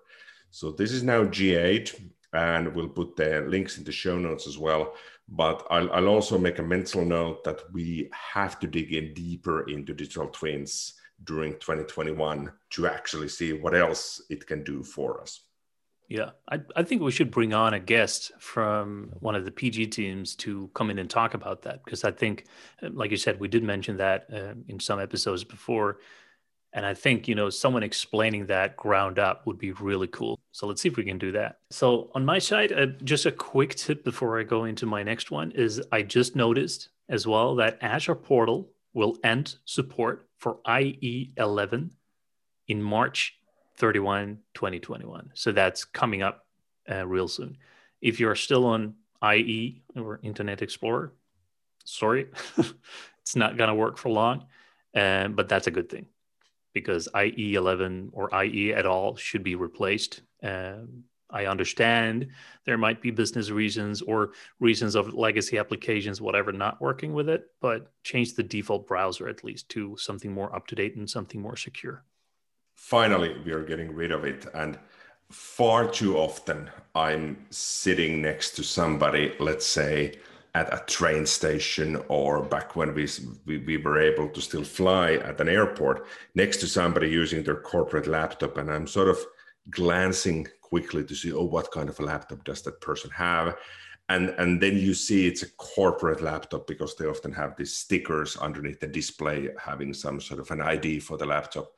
So 0.51 0.73
this 0.73 0.91
is 0.91 1.05
now 1.05 1.25
GA 1.25 1.85
and 2.33 2.75
we'll 2.75 2.89
put 2.89 3.15
the 3.15 3.45
links 3.47 3.79
in 3.79 3.85
the 3.85 3.93
show 3.93 4.19
notes 4.19 4.49
as 4.49 4.59
well. 4.59 4.95
But 5.29 5.65
I'll, 5.71 5.93
I'll 5.93 6.09
also 6.09 6.37
make 6.37 6.59
a 6.59 6.65
mental 6.65 7.05
note 7.05 7.45
that 7.45 7.61
we 7.73 8.11
have 8.13 8.59
to 8.61 8.67
dig 8.67 8.93
in 8.93 9.15
deeper 9.15 9.69
into 9.69 9.95
digital 9.95 10.29
twins 10.29 10.95
during 11.23 11.53
2021 11.55 12.51
to 12.71 12.87
actually 12.89 13.29
see 13.29 13.53
what 13.53 13.77
else 13.77 14.21
it 14.31 14.47
can 14.47 14.65
do 14.65 14.83
for 14.83 15.21
us. 15.21 15.43
Yeah, 16.11 16.31
I, 16.51 16.59
I 16.75 16.83
think 16.83 17.03
we 17.03 17.13
should 17.13 17.31
bring 17.31 17.55
on 17.55 17.73
a 17.73 17.79
guest 17.79 18.33
from 18.41 19.13
one 19.21 19.37
of 19.37 19.45
the 19.45 19.53
PG 19.53 19.87
teams 19.87 20.35
to 20.37 20.69
come 20.75 20.91
in 20.91 20.99
and 20.99 21.09
talk 21.09 21.35
about 21.35 21.63
that 21.63 21.85
because 21.85 22.03
I 22.03 22.11
think, 22.11 22.47
like 22.83 23.13
you 23.13 23.17
said, 23.17 23.39
we 23.39 23.47
did 23.47 23.63
mention 23.63 23.97
that 23.99 24.27
uh, 24.33 24.55
in 24.67 24.81
some 24.81 24.99
episodes 24.99 25.45
before, 25.45 25.99
and 26.73 26.85
I 26.85 26.95
think 26.95 27.29
you 27.29 27.37
know 27.37 27.49
someone 27.49 27.85
explaining 27.85 28.47
that 28.47 28.77
ground 28.77 29.21
up 29.21 29.47
would 29.47 29.57
be 29.57 29.71
really 29.71 30.09
cool. 30.09 30.41
So 30.51 30.67
let's 30.67 30.83
see 30.83 30.89
if 30.89 30.97
we 30.97 31.05
can 31.05 31.17
do 31.17 31.31
that. 31.31 31.61
So 31.71 32.11
on 32.13 32.25
my 32.25 32.41
side, 32.41 32.73
uh, 32.73 32.87
just 33.05 33.25
a 33.27 33.33
quick 33.33 33.77
tip 33.77 34.03
before 34.03 34.41
I 34.41 34.43
go 34.43 34.65
into 34.65 34.87
my 34.87 35.05
next 35.05 35.31
one 35.31 35.53
is 35.53 35.81
I 35.93 36.03
just 36.03 36.35
noticed 36.35 36.89
as 37.09 37.25
well 37.25 37.55
that 37.55 37.79
Azure 37.83 38.17
Portal 38.17 38.69
will 38.95 39.17
end 39.23 39.55
support 39.65 40.29
for 40.39 40.59
IE 40.69 41.35
11 41.37 41.93
in 42.67 42.83
March 42.83 43.40
31, 43.81 44.39
2021. 44.55 45.31
So 45.35 45.53
that's 45.53 45.85
coming 45.85 46.23
up 46.23 46.47
uh, 46.91 47.07
real 47.07 47.29
soon. 47.29 47.57
If 48.03 48.21
you're 48.21 48.35
still 48.35 48.67
on 48.67 48.95
IE 49.25 49.83
or 49.97 50.21
Internet 50.23 50.63
Explorer, 50.63 51.15
sorry, 51.85 52.27
it's 53.23 53.37
not 53.37 53.57
going 53.57 53.69
to 53.69 53.75
work 53.75 53.97
for 53.97 54.11
long. 54.11 54.47
Um, 54.95 55.35
but 55.35 55.49
that's 55.49 55.67
a 55.67 55.71
good 55.71 55.89
thing 55.89 56.07
because 56.75 57.09
IE 57.17 57.55
11 57.55 58.11
or 58.13 58.29
IE 58.45 58.75
at 58.75 58.87
all 58.87 59.17
should 59.17 59.43
be 59.43 59.55
replaced. 59.55 60.23
Um, 60.43 61.05
I 61.31 61.47
understand 61.47 62.29
there 62.67 62.79
might 62.79 63.01
be 63.01 63.13
business 63.13 63.51
reasons 63.51 64.03
or 64.03 64.33
reasons 64.59 64.95
of 64.95 65.15
legacy 65.15 65.59
applications, 65.59 66.21
whatever, 66.21 66.53
not 66.53 66.81
working 66.81 67.15
with 67.15 67.29
it, 67.29 67.45
but 67.61 67.93
change 68.03 68.35
the 68.35 68.43
default 68.43 68.89
browser 68.89 69.29
at 69.29 69.45
least 69.45 69.69
to 69.71 69.97
something 69.97 70.33
more 70.33 70.55
up 70.55 70.67
to 70.67 70.75
date 70.75 70.97
and 70.97 71.09
something 71.09 71.41
more 71.41 71.57
secure 71.57 72.05
finally 72.81 73.37
we 73.45 73.53
are 73.53 73.63
getting 73.63 73.95
rid 73.95 74.11
of 74.11 74.25
it. 74.25 74.47
And 74.55 74.79
far 75.31 75.89
too 75.89 76.19
often 76.19 76.69
i'm 76.97 77.37
sitting 77.51 78.21
next 78.21 78.51
to 78.57 78.65
somebody 78.65 79.33
let's 79.39 79.65
say 79.65 80.13
at 80.57 80.75
a 80.75 80.85
train 80.87 81.25
station 81.25 82.03
or 82.09 82.43
back 82.43 82.75
when 82.75 82.93
we, 82.93 83.07
we, 83.47 83.59
we 83.59 83.77
were 83.77 84.01
able 84.01 84.29
to 84.29 84.41
still 84.41 84.65
fly 84.65 85.13
at 85.13 85.41
an 85.41 85.49
airport 85.49 86.07
next 86.35 86.57
to 86.57 86.67
somebody 86.67 87.09
using 87.09 87.45
their 87.45 87.61
corporate 87.61 88.09
laptop. 88.09 88.57
And 88.57 88.69
i'm 88.71 88.89
sort 88.89 89.09
of 89.09 89.19
glancing 89.71 90.49
quickly 90.61 91.05
to 91.05 91.15
see 91.15 91.33
oh 91.33 91.45
what 91.45 91.71
kind 91.71 91.89
of 91.89 92.01
a 92.01 92.03
laptop 92.03 92.43
does 92.45 92.63
that 92.63 92.81
person 92.81 93.11
have? 93.11 93.57
And 94.09 94.31
and 94.39 94.61
then 94.61 94.77
you 94.77 94.95
see 94.95 95.29
it's 95.29 95.45
a 95.45 95.51
corporate 95.53 96.23
laptop 96.23 96.67
because 96.67 96.97
they 96.97 97.07
often 97.07 97.33
have 97.33 97.55
these 97.57 97.77
stickers 97.77 98.37
underneath 98.37 98.81
the 98.81 98.89
display 98.89 99.51
having 99.65 99.95
some 99.95 100.21
sort 100.21 100.41
of 100.41 100.51
an 100.51 100.61
id 100.61 100.99
for 101.01 101.17
the 101.17 101.27
laptop 101.27 101.71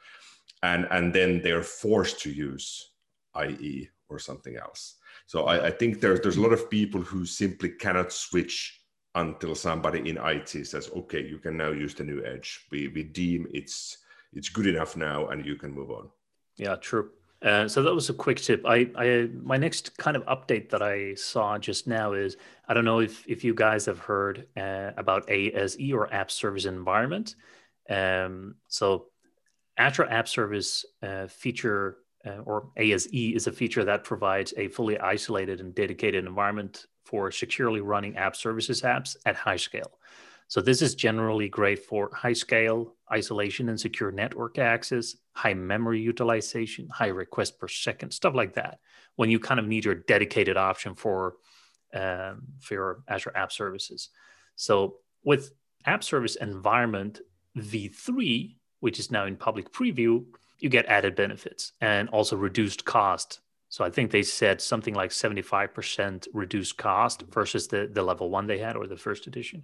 and 0.62 0.86
and 0.90 1.12
then 1.12 1.40
they're 1.42 1.62
forced 1.62 2.20
to 2.20 2.30
use 2.30 2.92
IE 3.36 3.88
or 4.08 4.18
something 4.18 4.56
else. 4.56 4.96
So 5.26 5.44
I, 5.44 5.66
I 5.66 5.70
think 5.70 6.00
there's 6.00 6.20
there's 6.20 6.36
a 6.36 6.42
lot 6.42 6.52
of 6.52 6.70
people 6.70 7.00
who 7.00 7.24
simply 7.24 7.70
cannot 7.70 8.12
switch 8.12 8.80
until 9.14 9.54
somebody 9.54 10.08
in 10.08 10.18
IT 10.18 10.66
says, 10.66 10.90
okay, 10.96 11.22
you 11.22 11.38
can 11.38 11.56
now 11.56 11.70
use 11.70 11.94
the 11.94 12.04
new 12.04 12.24
Edge. 12.24 12.66
We 12.70 12.88
we 12.88 13.02
deem 13.02 13.46
it's 13.52 13.98
it's 14.32 14.48
good 14.48 14.66
enough 14.66 14.96
now, 14.96 15.28
and 15.28 15.44
you 15.44 15.56
can 15.56 15.72
move 15.72 15.90
on. 15.90 16.08
Yeah, 16.56 16.76
true. 16.76 17.10
Uh, 17.42 17.66
so 17.66 17.82
that 17.82 17.94
was 17.94 18.08
a 18.08 18.14
quick 18.14 18.40
tip. 18.40 18.64
I, 18.64 18.88
I, 18.94 19.28
my 19.42 19.56
next 19.56 19.96
kind 19.98 20.16
of 20.16 20.24
update 20.26 20.70
that 20.70 20.80
I 20.80 21.14
saw 21.14 21.58
just 21.58 21.88
now 21.88 22.12
is 22.12 22.36
I 22.68 22.74
don't 22.74 22.84
know 22.84 23.00
if 23.00 23.26
if 23.26 23.42
you 23.42 23.52
guys 23.52 23.84
have 23.86 23.98
heard 23.98 24.46
uh, 24.56 24.92
about 24.96 25.28
ASE 25.28 25.92
or 25.92 26.12
App 26.14 26.30
Service 26.30 26.66
Environment. 26.66 27.34
Um, 27.90 28.54
so 28.68 29.06
Azure 29.78 30.08
App 30.08 30.28
Service 30.28 30.84
uh, 31.02 31.26
feature 31.26 31.98
uh, 32.26 32.38
or 32.44 32.68
ASE 32.76 33.08
is 33.12 33.46
a 33.46 33.52
feature 33.52 33.84
that 33.84 34.04
provides 34.04 34.54
a 34.56 34.68
fully 34.68 34.98
isolated 34.98 35.60
and 35.60 35.74
dedicated 35.74 36.24
environment 36.24 36.86
for 37.04 37.30
securely 37.30 37.80
running 37.80 38.16
app 38.16 38.36
services 38.36 38.82
apps 38.82 39.16
at 39.26 39.34
high 39.34 39.56
scale. 39.56 39.98
So 40.46 40.60
this 40.60 40.82
is 40.82 40.94
generally 40.94 41.48
great 41.48 41.84
for 41.84 42.10
high 42.14 42.34
scale 42.34 42.94
isolation 43.10 43.70
and 43.70 43.80
secure 43.80 44.12
network 44.12 44.58
access, 44.58 45.16
high 45.32 45.54
memory 45.54 46.00
utilization, 46.00 46.88
high 46.88 47.08
request 47.08 47.58
per 47.58 47.68
second, 47.68 48.12
stuff 48.12 48.34
like 48.34 48.54
that. 48.54 48.78
When 49.16 49.30
you 49.30 49.40
kind 49.40 49.58
of 49.58 49.66
need 49.66 49.84
your 49.84 49.94
dedicated 49.94 50.56
option 50.56 50.94
for 50.94 51.36
um, 51.94 52.42
for 52.60 52.74
your 52.74 53.04
Azure 53.08 53.32
App 53.34 53.52
Services. 53.52 54.10
So 54.56 54.96
with 55.24 55.52
App 55.84 56.04
Service 56.04 56.36
Environment 56.36 57.20
v3, 57.56 58.54
which 58.82 58.98
is 58.98 59.12
now 59.12 59.26
in 59.26 59.36
public 59.36 59.72
preview, 59.72 60.24
you 60.58 60.68
get 60.68 60.86
added 60.86 61.14
benefits 61.14 61.72
and 61.80 62.08
also 62.08 62.36
reduced 62.36 62.84
cost. 62.84 63.38
So 63.68 63.84
I 63.84 63.90
think 63.90 64.10
they 64.10 64.24
said 64.24 64.60
something 64.60 64.92
like 64.92 65.10
75% 65.10 66.26
reduced 66.34 66.76
cost 66.76 67.22
versus 67.30 67.68
the, 67.68 67.88
the 67.92 68.02
level 68.02 68.28
one 68.28 68.48
they 68.48 68.58
had 68.58 68.74
or 68.76 68.88
the 68.88 68.96
first 68.96 69.28
edition. 69.28 69.62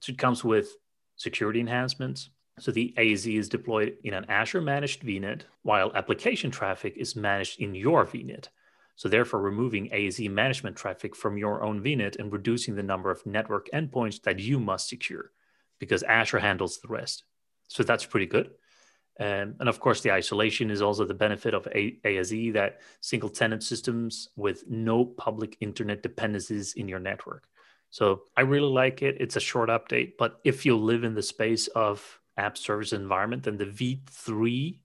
So 0.00 0.12
it 0.12 0.18
comes 0.18 0.42
with 0.42 0.76
security 1.16 1.60
enhancements. 1.60 2.30
So 2.58 2.72
the 2.72 2.94
ASE 2.96 3.26
is 3.26 3.50
deployed 3.50 3.98
in 4.02 4.14
an 4.14 4.24
Azure 4.30 4.62
managed 4.62 5.02
VNet, 5.02 5.42
while 5.62 5.92
application 5.94 6.50
traffic 6.50 6.94
is 6.96 7.14
managed 7.14 7.60
in 7.60 7.74
your 7.74 8.06
VNet. 8.06 8.48
So, 8.96 9.08
therefore, 9.08 9.40
removing 9.40 9.92
ASE 9.92 10.28
management 10.28 10.76
traffic 10.76 11.16
from 11.16 11.36
your 11.36 11.64
own 11.64 11.82
VNet 11.82 12.16
and 12.20 12.32
reducing 12.32 12.76
the 12.76 12.82
number 12.82 13.10
of 13.10 13.26
network 13.26 13.68
endpoints 13.74 14.22
that 14.22 14.38
you 14.38 14.60
must 14.60 14.88
secure 14.88 15.32
because 15.80 16.04
Azure 16.04 16.38
handles 16.38 16.78
the 16.78 16.86
rest. 16.86 17.24
So, 17.74 17.82
that's 17.82 18.06
pretty 18.06 18.26
good. 18.26 18.50
Um, 19.20 19.54
and 19.60 19.68
of 19.68 19.78
course, 19.78 20.00
the 20.00 20.12
isolation 20.12 20.70
is 20.70 20.82
also 20.82 21.04
the 21.04 21.14
benefit 21.14 21.54
of 21.54 21.68
A- 21.68 21.98
ASE 22.04 22.52
that 22.54 22.80
single 23.00 23.28
tenant 23.28 23.62
systems 23.62 24.28
with 24.34 24.64
no 24.68 25.04
public 25.04 25.56
internet 25.60 26.02
dependencies 26.02 26.74
in 26.74 26.88
your 26.88 26.98
network. 26.98 27.44
So 27.90 28.22
I 28.36 28.40
really 28.40 28.72
like 28.72 29.02
it. 29.02 29.18
It's 29.20 29.36
a 29.36 29.40
short 29.40 29.68
update, 29.68 30.14
but 30.18 30.40
if 30.42 30.66
you 30.66 30.76
live 30.76 31.04
in 31.04 31.14
the 31.14 31.22
space 31.22 31.68
of 31.68 32.20
app 32.36 32.58
service 32.58 32.92
environment, 32.92 33.44
then 33.44 33.56
the 33.56 33.66
V3 33.66 34.78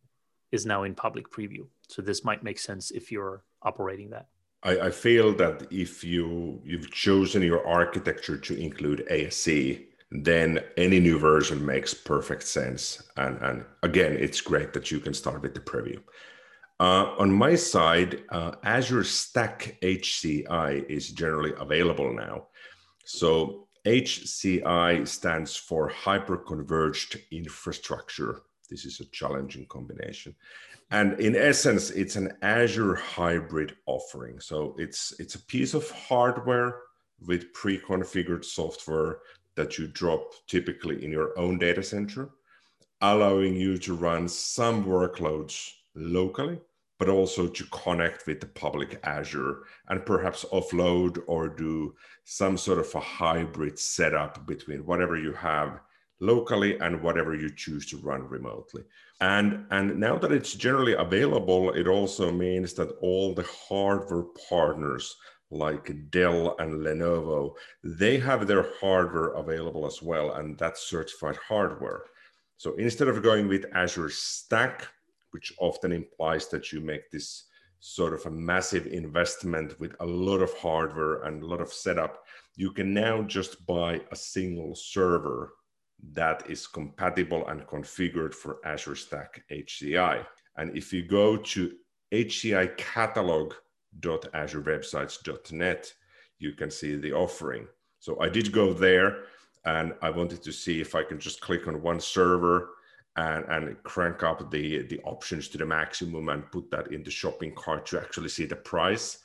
is 0.51 0.67
now 0.67 0.83
in 0.83 0.93
public 0.93 1.31
preview. 1.31 1.65
So 1.87 2.03
this 2.03 2.23
might 2.23 2.43
make 2.43 2.59
sense 2.59 2.91
if 2.91 3.11
you're 3.11 3.43
operating 3.63 4.11
that. 4.11 4.27
I, 4.61 4.79
I 4.79 4.91
feel 4.91 5.33
that 5.37 5.65
if 5.71 6.03
you 6.03 6.61
you've 6.63 6.91
chosen 6.91 7.41
your 7.41 7.65
architecture 7.65 8.37
to 8.37 8.55
include 8.55 9.07
ASE, 9.09 9.79
then 10.11 10.59
any 10.77 10.99
new 10.99 11.19
version 11.19 11.63
makes 11.65 11.93
perfect 11.93 12.43
sense. 12.43 13.03
And, 13.17 13.37
and 13.41 13.65
again, 13.83 14.13
it's 14.13 14.41
great 14.41 14.73
that 14.73 14.91
you 14.91 14.99
can 14.99 15.13
start 15.13 15.41
with 15.41 15.53
the 15.53 15.59
preview. 15.59 16.01
Uh, 16.79 17.13
on 17.19 17.31
my 17.31 17.55
side, 17.55 18.23
uh, 18.29 18.53
Azure 18.63 19.03
Stack 19.03 19.77
HCI 19.81 20.89
is 20.89 21.09
generally 21.09 21.53
available 21.59 22.13
now. 22.13 22.47
So 23.05 23.67
HCI 23.85 25.07
stands 25.07 25.55
for 25.55 25.89
Hyperconverged 25.89 27.21
Infrastructure. 27.31 28.41
This 28.69 28.85
is 28.85 28.99
a 28.99 29.05
challenging 29.05 29.65
combination. 29.67 30.35
And 30.91 31.19
in 31.19 31.35
essence, 31.35 31.91
it's 31.91 32.15
an 32.15 32.33
Azure 32.41 32.95
hybrid 32.95 33.75
offering. 33.85 34.39
So 34.39 34.75
it's, 34.79 35.13
it's 35.19 35.35
a 35.35 35.45
piece 35.45 35.73
of 35.73 35.89
hardware 35.91 36.81
with 37.25 37.51
pre-configured 37.53 38.45
software 38.45 39.19
that 39.59 39.77
you 39.77 39.87
drop 39.87 40.31
typically 40.47 41.03
in 41.03 41.11
your 41.11 41.37
own 41.37 41.59
data 41.59 41.83
center, 41.83 42.29
allowing 43.01 43.53
you 43.57 43.77
to 43.77 43.93
run 43.93 44.25
some 44.25 44.85
workloads 44.85 45.69
locally, 45.95 46.57
but 46.97 47.09
also 47.09 47.45
to 47.45 47.65
connect 47.65 48.25
with 48.25 48.39
the 48.39 48.45
public 48.45 49.01
Azure 49.03 49.63
and 49.89 50.05
perhaps 50.05 50.45
offload 50.53 51.21
or 51.27 51.49
do 51.49 51.93
some 52.23 52.55
sort 52.55 52.79
of 52.79 52.95
a 52.95 53.01
hybrid 53.01 53.77
setup 53.77 54.47
between 54.47 54.85
whatever 54.85 55.17
you 55.17 55.33
have 55.33 55.81
locally 56.21 56.79
and 56.79 57.01
whatever 57.01 57.35
you 57.35 57.53
choose 57.53 57.85
to 57.85 57.97
run 57.97 58.23
remotely. 58.29 58.83
And, 59.19 59.65
and 59.71 59.99
now 59.99 60.17
that 60.19 60.31
it's 60.31 60.53
generally 60.53 60.93
available, 60.93 61.71
it 61.71 61.87
also 61.89 62.31
means 62.31 62.73
that 62.75 62.95
all 63.01 63.33
the 63.33 63.47
hardware 63.67 64.23
partners 64.47 65.17
like 65.51 66.09
Dell 66.11 66.55
and 66.59 66.81
Lenovo, 66.81 67.53
they 67.83 68.17
have 68.19 68.47
their 68.47 68.65
hardware 68.79 69.29
available 69.29 69.85
as 69.85 70.01
well, 70.01 70.33
and 70.33 70.57
that's 70.57 70.89
certified 70.89 71.37
hardware. 71.37 72.03
So 72.57 72.75
instead 72.75 73.07
of 73.07 73.23
going 73.23 73.47
with 73.47 73.65
Azure 73.73 74.09
Stack, 74.09 74.87
which 75.31 75.53
often 75.59 75.91
implies 75.91 76.47
that 76.49 76.71
you 76.71 76.81
make 76.81 77.09
this 77.09 77.45
sort 77.79 78.13
of 78.13 78.25
a 78.25 78.31
massive 78.31 78.87
investment 78.87 79.79
with 79.79 79.95
a 80.01 80.05
lot 80.05 80.41
of 80.41 80.53
hardware 80.55 81.23
and 81.23 81.41
a 81.41 81.45
lot 81.45 81.61
of 81.61 81.71
setup, 81.71 82.23
you 82.55 82.71
can 82.71 82.93
now 82.93 83.21
just 83.23 83.65
buy 83.65 84.01
a 84.11 84.15
single 84.15 84.75
server 84.75 85.53
that 86.13 86.49
is 86.49 86.67
compatible 86.67 87.47
and 87.47 87.65
configured 87.67 88.33
for 88.33 88.57
Azure 88.65 88.95
Stack 88.95 89.43
HCI. 89.51 90.25
And 90.57 90.75
if 90.77 90.91
you 90.91 91.03
go 91.03 91.37
to 91.37 91.73
HCI 92.13 92.75
catalog 92.77 93.53
www.azurewebsites.net, 93.99 95.93
you 96.39 96.53
can 96.53 96.71
see 96.71 96.95
the 96.95 97.13
offering. 97.13 97.67
So 97.99 98.19
I 98.21 98.29
did 98.29 98.51
go 98.51 98.73
there 98.73 99.23
and 99.65 99.93
I 100.01 100.09
wanted 100.09 100.41
to 100.43 100.51
see 100.51 100.79
if 100.79 100.95
I 100.95 101.03
can 101.03 101.19
just 101.19 101.41
click 101.41 101.67
on 101.67 101.81
one 101.81 101.99
server 101.99 102.69
and, 103.15 103.43
and 103.49 103.83
crank 103.83 104.23
up 104.23 104.49
the, 104.51 104.83
the 104.83 104.99
options 105.01 105.49
to 105.49 105.57
the 105.57 105.65
maximum 105.65 106.29
and 106.29 106.49
put 106.51 106.71
that 106.71 106.91
in 106.91 107.03
the 107.03 107.11
shopping 107.11 107.53
cart 107.55 107.85
to 107.87 107.99
actually 107.99 108.29
see 108.29 108.45
the 108.45 108.55
price. 108.55 109.19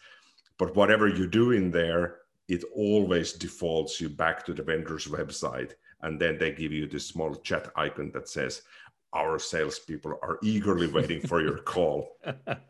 But 0.59 0.75
whatever 0.75 1.07
you 1.09 1.27
do 1.29 1.53
in 1.53 1.71
there, 1.71 2.19
it 2.49 2.65
always 2.75 3.33
defaults 3.33 4.01
you 4.01 4.09
back 4.09 4.45
to 4.47 4.53
the 4.53 4.63
vendor's 4.63 5.07
website. 5.07 5.73
And 6.03 6.21
then 6.21 6.39
they 6.39 6.53
give 6.53 6.73
you 6.73 6.87
this 6.87 7.07
small 7.07 7.35
chat 7.37 7.71
icon 7.77 8.11
that 8.13 8.29
says, 8.29 8.63
our 9.15 9.39
salespeople 9.39 10.19
are 10.23 10.39
eagerly 10.43 10.89
waiting 10.89 11.21
for 11.21 11.41
your 11.41 11.59
call. 11.75 12.17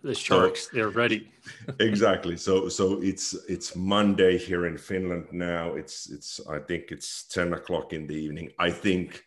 the 0.02 0.14
sharks, 0.14 0.64
so, 0.64 0.70
they're 0.72 0.90
ready. 0.90 1.30
exactly. 1.80 2.37
So 2.37 2.68
so 2.68 3.00
it's 3.02 3.35
it's 3.48 3.74
Monday 3.74 4.38
here 4.38 4.66
in 4.66 4.76
Finland 4.76 5.26
now. 5.33 5.74
It's 5.74 6.11
it's 6.11 6.40
I 6.48 6.59
think 6.59 6.90
it's 6.90 7.26
10 7.28 7.54
o'clock 7.54 7.92
in 7.92 8.07
the 8.07 8.14
evening. 8.14 8.50
I 8.59 8.70
think 8.70 9.24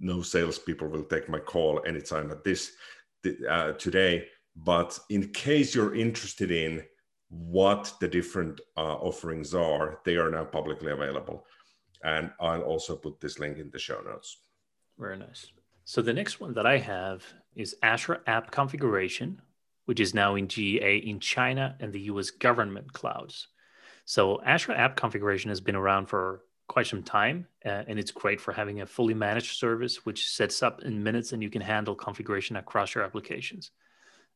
no 0.00 0.22
salespeople 0.22 0.88
will 0.88 1.04
take 1.04 1.28
my 1.28 1.38
call 1.38 1.82
anytime 1.86 2.30
at 2.30 2.44
this 2.44 2.72
uh, 3.48 3.72
today. 3.72 4.26
But 4.56 4.98
in 5.10 5.32
case 5.32 5.74
you're 5.74 5.94
interested 5.94 6.50
in 6.50 6.82
what 7.28 7.92
the 8.00 8.08
different 8.08 8.60
uh, 8.76 8.96
offerings 8.96 9.54
are, 9.54 10.00
they 10.04 10.16
are 10.16 10.30
now 10.30 10.44
publicly 10.44 10.92
available. 10.92 11.44
And 12.04 12.30
I'll 12.40 12.62
also 12.62 12.96
put 12.96 13.20
this 13.20 13.38
link 13.38 13.58
in 13.58 13.70
the 13.70 13.78
show 13.78 14.00
notes. 14.02 14.38
Very 14.98 15.16
nice. 15.16 15.46
So 15.84 16.00
the 16.00 16.14
next 16.14 16.40
one 16.40 16.54
that 16.54 16.66
I 16.66 16.78
have 16.78 17.22
is 17.54 17.76
Azure 17.82 18.22
App 18.26 18.50
Configuration, 18.50 19.40
which 19.84 20.00
is 20.00 20.14
now 20.14 20.34
in 20.34 20.48
GA 20.48 20.96
in 20.96 21.20
China 21.20 21.76
and 21.78 21.92
the 21.92 22.00
US 22.00 22.30
government 22.30 22.92
clouds. 22.92 23.48
So 24.06 24.42
Azure 24.42 24.72
App 24.72 24.96
Configuration 24.96 25.50
has 25.50 25.60
been 25.60 25.76
around 25.76 26.06
for 26.06 26.42
quite 26.68 26.86
some 26.86 27.02
time, 27.02 27.46
uh, 27.66 27.84
and 27.86 27.98
it's 27.98 28.10
great 28.10 28.40
for 28.40 28.52
having 28.52 28.80
a 28.80 28.86
fully 28.86 29.12
managed 29.12 29.58
service 29.58 30.06
which 30.06 30.28
sets 30.30 30.62
up 30.62 30.82
in 30.82 31.02
minutes 31.02 31.32
and 31.32 31.42
you 31.42 31.50
can 31.50 31.60
handle 31.60 31.94
configuration 31.94 32.56
across 32.56 32.94
your 32.94 33.04
applications. 33.04 33.70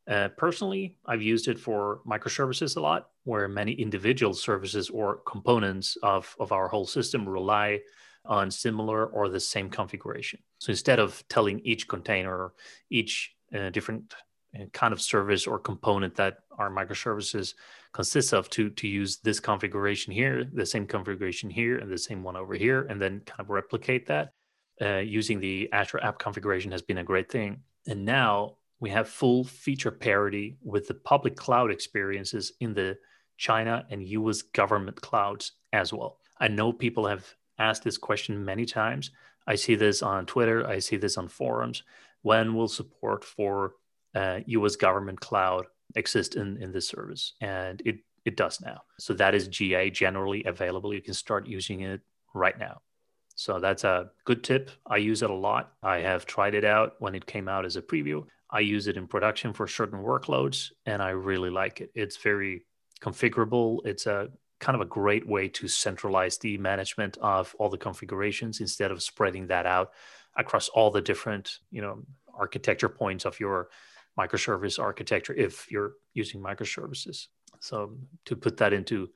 Uh, 0.06 0.28
personally, 0.36 0.96
I've 1.06 1.22
used 1.22 1.48
it 1.48 1.58
for 1.58 2.00
microservices 2.06 2.76
a 2.76 2.80
lot, 2.80 3.10
where 3.24 3.48
many 3.48 3.72
individual 3.72 4.32
services 4.34 4.88
or 4.90 5.16
components 5.26 5.96
of, 6.02 6.34
of 6.40 6.52
our 6.52 6.68
whole 6.68 6.86
system 6.86 7.28
rely 7.28 7.80
on 8.24 8.50
similar 8.50 9.06
or 9.06 9.28
the 9.28 9.40
same 9.40 9.70
configuration. 9.70 10.40
So 10.58 10.70
instead 10.70 10.98
of 10.98 11.22
telling 11.28 11.60
each 11.60 11.88
container, 11.88 12.52
each 12.90 13.34
uh, 13.54 13.70
different 13.70 14.14
uh, 14.58 14.64
kind 14.72 14.92
of 14.92 15.00
service 15.00 15.46
or 15.46 15.58
component 15.58 16.14
that 16.16 16.38
our 16.58 16.70
microservices 16.70 17.54
consists 17.92 18.32
of 18.32 18.50
to, 18.50 18.70
to 18.70 18.88
use 18.88 19.18
this 19.18 19.40
configuration 19.40 20.12
here, 20.12 20.44
the 20.52 20.66
same 20.66 20.86
configuration 20.86 21.48
here, 21.48 21.78
and 21.78 21.90
the 21.90 21.98
same 21.98 22.22
one 22.22 22.36
over 22.36 22.54
here, 22.54 22.86
and 22.90 23.00
then 23.00 23.20
kind 23.20 23.40
of 23.40 23.50
replicate 23.50 24.06
that, 24.06 24.32
uh, 24.80 24.98
using 24.98 25.40
the 25.40 25.68
Azure 25.72 26.02
app 26.02 26.18
configuration 26.18 26.70
has 26.70 26.82
been 26.82 26.98
a 26.98 27.04
great 27.04 27.30
thing. 27.30 27.60
And 27.86 28.04
now 28.04 28.56
we 28.80 28.90
have 28.90 29.08
full 29.08 29.44
feature 29.44 29.90
parity 29.90 30.56
with 30.62 30.86
the 30.86 30.94
public 30.94 31.36
cloud 31.36 31.70
experiences 31.70 32.52
in 32.60 32.74
the 32.74 32.96
China 33.36 33.86
and 33.90 34.06
US 34.06 34.42
government 34.42 35.00
clouds 35.00 35.52
as 35.72 35.92
well. 35.92 36.18
I 36.40 36.48
know 36.48 36.72
people 36.72 37.06
have 37.06 37.26
asked 37.58 37.84
this 37.84 37.98
question 37.98 38.44
many 38.44 38.64
times. 38.66 39.10
I 39.46 39.54
see 39.54 39.74
this 39.74 40.02
on 40.02 40.26
Twitter. 40.26 40.66
I 40.66 40.78
see 40.78 40.96
this 40.96 41.16
on 41.16 41.28
forums. 41.28 41.82
When 42.22 42.54
will 42.54 42.68
support 42.68 43.24
for 43.24 43.74
uh, 44.14 44.40
U.S. 44.46 44.76
government 44.76 45.20
cloud 45.20 45.66
exist 45.96 46.36
in 46.36 46.56
in 46.62 46.72
this 46.72 46.88
service? 46.88 47.34
And 47.40 47.80
it 47.84 47.98
it 48.24 48.36
does 48.36 48.60
now. 48.60 48.82
So 48.98 49.14
that 49.14 49.34
is 49.34 49.48
GA 49.48 49.90
generally 49.90 50.44
available. 50.44 50.92
You 50.92 51.00
can 51.00 51.14
start 51.14 51.46
using 51.46 51.80
it 51.80 52.00
right 52.34 52.58
now. 52.58 52.82
So 53.34 53.60
that's 53.60 53.84
a 53.84 54.10
good 54.24 54.42
tip. 54.42 54.70
I 54.86 54.96
use 54.96 55.22
it 55.22 55.30
a 55.30 55.34
lot. 55.34 55.72
I 55.82 55.98
have 55.98 56.26
tried 56.26 56.54
it 56.54 56.64
out 56.64 56.96
when 56.98 57.14
it 57.14 57.24
came 57.24 57.48
out 57.48 57.64
as 57.64 57.76
a 57.76 57.82
preview. 57.82 58.26
I 58.50 58.60
use 58.60 58.88
it 58.88 58.96
in 58.96 59.06
production 59.06 59.52
for 59.52 59.68
certain 59.68 60.00
workloads, 60.02 60.72
and 60.86 61.00
I 61.00 61.10
really 61.10 61.50
like 61.50 61.80
it. 61.80 61.90
It's 61.94 62.16
very 62.16 62.66
configurable. 63.00 63.78
It's 63.84 64.06
a 64.06 64.30
kind 64.60 64.74
of 64.74 64.80
a 64.80 64.86
great 64.86 65.26
way 65.26 65.48
to 65.48 65.68
centralize 65.68 66.38
the 66.38 66.58
management 66.58 67.16
of 67.18 67.54
all 67.58 67.68
the 67.68 67.78
configurations 67.78 68.60
instead 68.60 68.90
of 68.90 69.02
spreading 69.02 69.46
that 69.46 69.66
out 69.66 69.92
across 70.36 70.68
all 70.68 70.90
the 70.90 71.00
different 71.00 71.58
you 71.70 71.82
know 71.82 72.02
architecture 72.34 72.88
points 72.88 73.24
of 73.24 73.38
your 73.40 73.68
microservice 74.18 74.78
architecture 74.78 75.34
if 75.34 75.70
you're 75.70 75.92
using 76.14 76.40
microservices. 76.40 77.26
So 77.60 77.96
to 78.26 78.36
put 78.36 78.56
that 78.58 78.72
into 78.72 79.08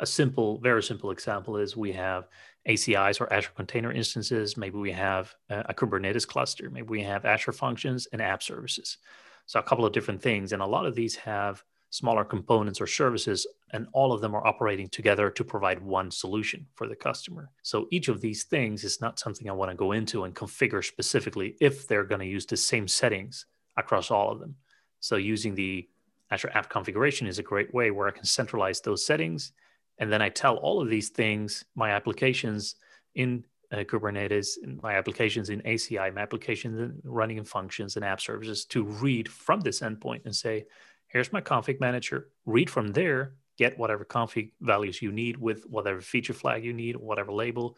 a 0.00 0.06
simple 0.06 0.58
very 0.58 0.82
simple 0.82 1.10
example 1.10 1.56
is 1.56 1.76
we 1.76 1.92
have 1.92 2.28
acis 2.66 3.20
or 3.20 3.32
azure 3.32 3.50
container 3.56 3.92
instances. 3.92 4.56
Maybe 4.56 4.78
we 4.78 4.92
have 4.92 5.34
a 5.50 5.74
kubernetes 5.74 6.26
cluster. 6.26 6.70
Maybe 6.70 6.88
we 6.88 7.02
have 7.02 7.24
azure 7.24 7.52
functions 7.52 8.06
and 8.12 8.22
app 8.22 8.42
services. 8.42 8.98
So 9.46 9.58
a 9.58 9.62
couple 9.62 9.86
of 9.86 9.92
different 9.92 10.22
things. 10.22 10.52
And 10.52 10.62
a 10.62 10.66
lot 10.66 10.86
of 10.86 10.94
these 10.94 11.16
have 11.16 11.64
smaller 11.90 12.24
components 12.24 12.80
or 12.80 12.86
services, 12.86 13.46
and 13.72 13.86
all 13.92 14.12
of 14.12 14.20
them 14.20 14.34
are 14.34 14.46
operating 14.46 14.88
together 14.88 15.30
to 15.30 15.44
provide 15.44 15.80
one 15.80 16.10
solution 16.10 16.66
for 16.74 16.86
the 16.86 16.96
customer. 16.96 17.50
So 17.62 17.86
each 17.90 18.08
of 18.08 18.20
these 18.20 18.44
things 18.44 18.84
is 18.84 19.00
not 19.00 19.18
something 19.18 19.48
I 19.48 19.54
want 19.54 19.70
to 19.70 19.76
go 19.76 19.92
into 19.92 20.24
and 20.24 20.34
configure 20.34 20.84
specifically 20.84 21.56
if 21.60 21.88
they're 21.88 22.04
going 22.04 22.20
to 22.20 22.26
use 22.26 22.46
the 22.46 22.56
same 22.56 22.88
settings 22.88 23.46
across 23.76 24.10
all 24.10 24.30
of 24.30 24.40
them. 24.40 24.54
So 25.00 25.16
using 25.16 25.54
the 25.54 25.88
Azure 26.30 26.50
App 26.54 26.68
Configuration 26.68 27.26
is 27.26 27.38
a 27.38 27.42
great 27.42 27.72
way 27.72 27.90
where 27.90 28.08
I 28.08 28.12
can 28.12 28.24
centralize 28.24 28.80
those 28.80 29.04
settings. 29.04 29.52
And 29.98 30.12
then 30.12 30.20
I 30.20 30.28
tell 30.28 30.56
all 30.56 30.80
of 30.80 30.88
these 30.88 31.08
things, 31.08 31.64
my 31.74 31.90
applications 31.90 32.76
in 33.14 33.44
uh, 33.72 33.78
Kubernetes, 33.78 34.58
my 34.82 34.94
applications 34.94 35.50
in 35.50 35.60
ACI, 35.62 36.14
my 36.14 36.20
applications 36.20 36.78
in 36.78 37.00
running 37.04 37.38
in 37.38 37.44
functions 37.44 37.96
and 37.96 38.04
app 38.04 38.20
services 38.20 38.64
to 38.66 38.84
read 38.84 39.28
from 39.28 39.60
this 39.60 39.80
endpoint 39.80 40.24
and 40.24 40.34
say, 40.34 40.64
here's 41.08 41.32
my 41.32 41.40
config 41.40 41.80
manager, 41.80 42.28
read 42.46 42.70
from 42.70 42.88
there, 42.92 43.34
get 43.56 43.78
whatever 43.78 44.04
config 44.04 44.52
values 44.60 45.02
you 45.02 45.10
need 45.10 45.36
with 45.36 45.64
whatever 45.64 46.00
feature 46.00 46.32
flag 46.32 46.64
you 46.64 46.72
need, 46.72 46.96
whatever 46.96 47.32
label. 47.32 47.76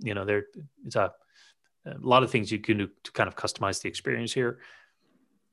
You 0.00 0.14
know, 0.14 0.24
there 0.24 0.44
it's 0.84 0.96
a, 0.96 1.12
a 1.84 1.98
lot 2.00 2.22
of 2.22 2.30
things 2.30 2.52
you 2.52 2.58
can 2.58 2.78
do 2.78 2.88
to 3.04 3.12
kind 3.12 3.28
of 3.28 3.34
customize 3.34 3.82
the 3.82 3.88
experience 3.88 4.32
here. 4.32 4.58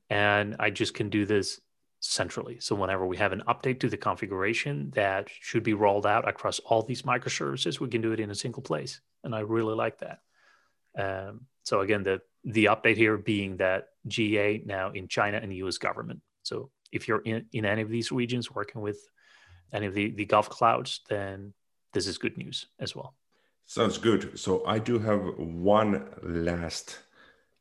And 0.09 0.55
I 0.59 0.69
just 0.69 0.93
can 0.93 1.09
do 1.09 1.25
this 1.25 1.59
centrally. 2.01 2.59
So 2.59 2.75
whenever 2.75 3.07
we 3.07 3.17
have 3.17 3.31
an 3.31 3.43
update 3.47 3.79
to 3.79 3.89
the 3.89 3.97
configuration 3.97 4.91
that 4.93 5.29
should 5.39 5.63
be 5.63 5.73
rolled 5.73 6.05
out 6.05 6.27
across 6.27 6.59
all 6.59 6.83
these 6.83 7.03
microservices, 7.03 7.79
we 7.79 7.87
can 7.87 8.01
do 8.01 8.11
it 8.11 8.19
in 8.19 8.29
a 8.29 8.35
single 8.35 8.61
place. 8.61 8.99
And 9.23 9.33
I 9.33 9.39
really 9.39 9.73
like 9.73 9.99
that. 9.99 10.19
Um, 10.97 11.47
so 11.63 11.81
again, 11.81 12.03
the 12.03 12.21
the 12.43 12.65
update 12.65 12.97
here 12.97 13.17
being 13.17 13.57
that 13.57 13.87
GA 14.05 14.61
now 14.65 14.91
in 14.91 15.07
China 15.07 15.39
and 15.41 15.53
US 15.53 15.77
government. 15.77 16.21
So 16.43 16.69
if 16.93 17.07
you're 17.07 17.21
in, 17.21 17.45
in 17.51 17.65
any 17.65 17.81
of 17.81 17.89
these 17.89 18.11
regions 18.11 18.51
working 18.51 18.81
with 18.81 18.99
any 19.71 19.87
of 19.87 19.93
the, 19.93 20.11
the 20.11 20.25
Gov 20.25 20.49
clouds, 20.49 21.01
then 21.09 21.53
this 21.93 22.07
is 22.07 22.17
good 22.17 22.37
news 22.37 22.67
as 22.79 22.95
well. 22.95 23.15
Sounds 23.65 23.97
good. 23.97 24.37
So 24.37 24.65
I 24.65 24.79
do 24.79 24.99
have 24.99 25.21
one 25.37 26.05
last 26.21 26.99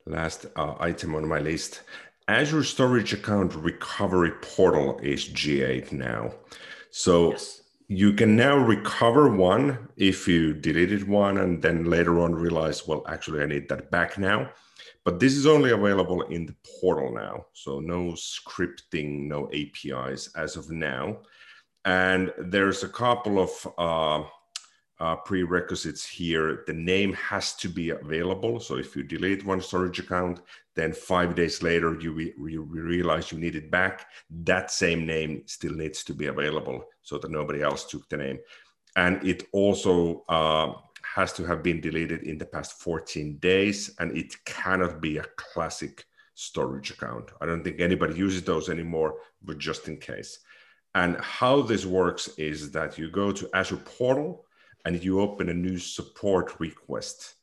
last 0.07 0.47
uh, 0.57 0.75
item 0.81 1.15
on 1.15 1.27
my 1.27 1.39
list, 1.39 1.83
Azure 2.29 2.65
Storage 2.65 3.13
Account 3.13 3.55
Recovery 3.55 4.33
Portal 4.43 4.99
is 5.03 5.27
GA 5.27 5.85
now. 5.91 6.33
So 6.91 7.33
yes. 7.33 7.63
you 7.89 8.13
can 8.13 8.37
now 8.37 8.57
recover 8.57 9.29
one 9.29 9.89
if 9.97 10.29
you 10.29 10.55
deleted 10.55 11.09
one 11.09 11.39
and 11.39 11.63
then 11.63 11.85
later 11.85 12.21
on 12.21 12.35
realize, 12.35 12.87
well, 12.87 13.05
actually, 13.09 13.43
I 13.43 13.47
need 13.47 13.69
that 13.69 13.91
back 13.91 14.19
now. 14.19 14.51
But 15.05 15.19
this 15.19 15.35
is 15.35 15.47
only 15.47 15.71
available 15.71 16.23
in 16.23 16.47
the 16.47 16.55
portal 16.81 17.13
now. 17.13 17.47
So 17.53 17.81
no 17.81 18.13
scripting, 18.13 19.27
no 19.27 19.51
APIs 19.53 20.31
as 20.37 20.57
of 20.57 20.71
now. 20.71 21.19
And 21.85 22.33
there's 22.39 22.85
a 22.85 22.89
couple 22.89 23.41
of 23.41 23.51
uh, 23.77 24.25
uh, 25.03 25.17
prerequisites 25.17 26.07
here. 26.07 26.63
The 26.69 26.73
name 26.73 27.13
has 27.15 27.55
to 27.55 27.69
be 27.69 27.91
available. 27.91 28.61
So 28.61 28.77
if 28.77 28.95
you 28.95 29.03
delete 29.03 29.45
one 29.45 29.61
storage 29.61 29.99
account, 29.99 30.41
then 30.77 30.93
five 30.93 31.35
days 31.35 31.61
later 31.61 31.99
you, 32.01 32.13
re- 32.13 32.35
realize 32.39 33.33
you 33.33 33.39
need 33.39 33.57
it 33.57 33.71
back, 33.73 34.07
that 34.45 34.71
same 34.71 35.05
name 35.05 35.43
still 35.47 35.75
needs 35.75 36.05
to 36.05 36.15
be 36.15 36.27
available 36.27 36.85
so 37.03 37.19
that 37.19 37.33
nobody 37.33 37.63
else 37.63 37.85
took 37.85 38.09
the 38.09 38.17
name. 38.17 38.39
And 38.95 39.27
it 39.27 39.49
also 39.53 40.25
uh, 40.29 40.75
has 41.15 41.33
to 41.35 41.45
have 41.45 41.63
been 41.63 41.81
deleted 41.81 42.23
in 42.23 42.39
the 42.39 42.47
past 42.47 42.81
14 42.81 43.37
days, 43.39 43.95
and 43.99 44.17
it 44.17 44.35
cannot 44.45 45.01
be 45.01 45.19
a 45.19 45.27
classic 45.37 46.05
storage 46.35 46.91
account. 46.91 47.31
I 47.41 47.47
don't 47.47 47.63
think 47.63 47.81
anybody 47.81 48.15
uses 48.15 48.43
those 48.43 48.71
anymore, 48.71 49.17
but 49.43 49.59
just 49.59 49.89
in 49.89 49.99
case. 49.99 50.39
And 50.95 51.17
how 51.19 51.63
this 51.63 51.85
works 51.85 52.29
is 52.39 52.71
that 52.73 52.97
you 52.97 53.11
go 53.11 53.31
to 53.33 53.49
Azure 53.55 53.77
Portal 53.77 54.47
and 54.85 55.03
you 55.03 55.21
open 55.21 55.49
a 55.51 55.55
new 55.55 55.79
support 55.79 56.59
request. 56.59 57.35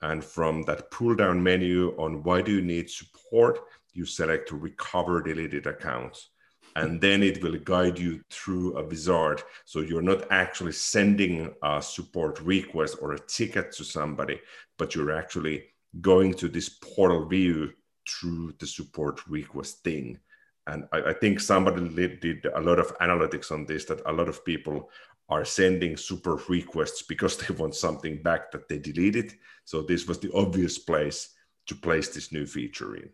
And 0.00 0.24
from 0.24 0.62
that 0.62 0.90
pull 0.90 1.14
down 1.14 1.42
menu 1.42 1.94
on 1.98 2.22
why 2.22 2.42
do 2.42 2.52
you 2.52 2.62
need 2.62 2.88
support, 2.88 3.60
you 3.92 4.04
select 4.04 4.52
recover 4.52 5.22
deleted 5.22 5.66
accounts. 5.66 6.30
And 6.76 7.00
then 7.00 7.22
it 7.22 7.42
will 7.42 7.58
guide 7.58 7.98
you 7.98 8.20
through 8.30 8.76
a 8.76 8.84
wizard. 8.84 9.42
So 9.64 9.80
you're 9.80 10.02
not 10.02 10.30
actually 10.30 10.72
sending 10.72 11.52
a 11.62 11.82
support 11.82 12.40
request 12.40 12.98
or 13.00 13.12
a 13.12 13.18
ticket 13.20 13.72
to 13.72 13.84
somebody, 13.84 14.40
but 14.78 14.94
you're 14.94 15.16
actually 15.16 15.64
going 16.00 16.34
to 16.34 16.48
this 16.48 16.68
portal 16.68 17.26
view 17.26 17.72
through 18.08 18.54
the 18.58 18.66
support 18.66 19.26
request 19.28 19.82
thing. 19.82 20.18
And 20.66 20.84
I, 20.92 21.02
I 21.02 21.12
think 21.14 21.40
somebody 21.40 21.88
did 22.20 22.46
a 22.54 22.60
lot 22.60 22.78
of 22.78 22.96
analytics 22.98 23.50
on 23.50 23.66
this 23.66 23.84
that 23.86 24.02
a 24.06 24.12
lot 24.12 24.28
of 24.28 24.44
people 24.44 24.90
are 25.28 25.44
sending 25.44 25.96
super 25.96 26.40
requests 26.48 27.02
because 27.02 27.36
they 27.36 27.54
want 27.54 27.74
something 27.74 28.22
back 28.22 28.50
that 28.52 28.68
they 28.68 28.78
deleted. 28.78 29.34
So 29.64 29.82
this 29.82 30.06
was 30.06 30.18
the 30.18 30.32
obvious 30.32 30.78
place 30.78 31.34
to 31.66 31.74
place 31.74 32.08
this 32.08 32.32
new 32.32 32.46
feature 32.46 32.96
in. 32.96 33.10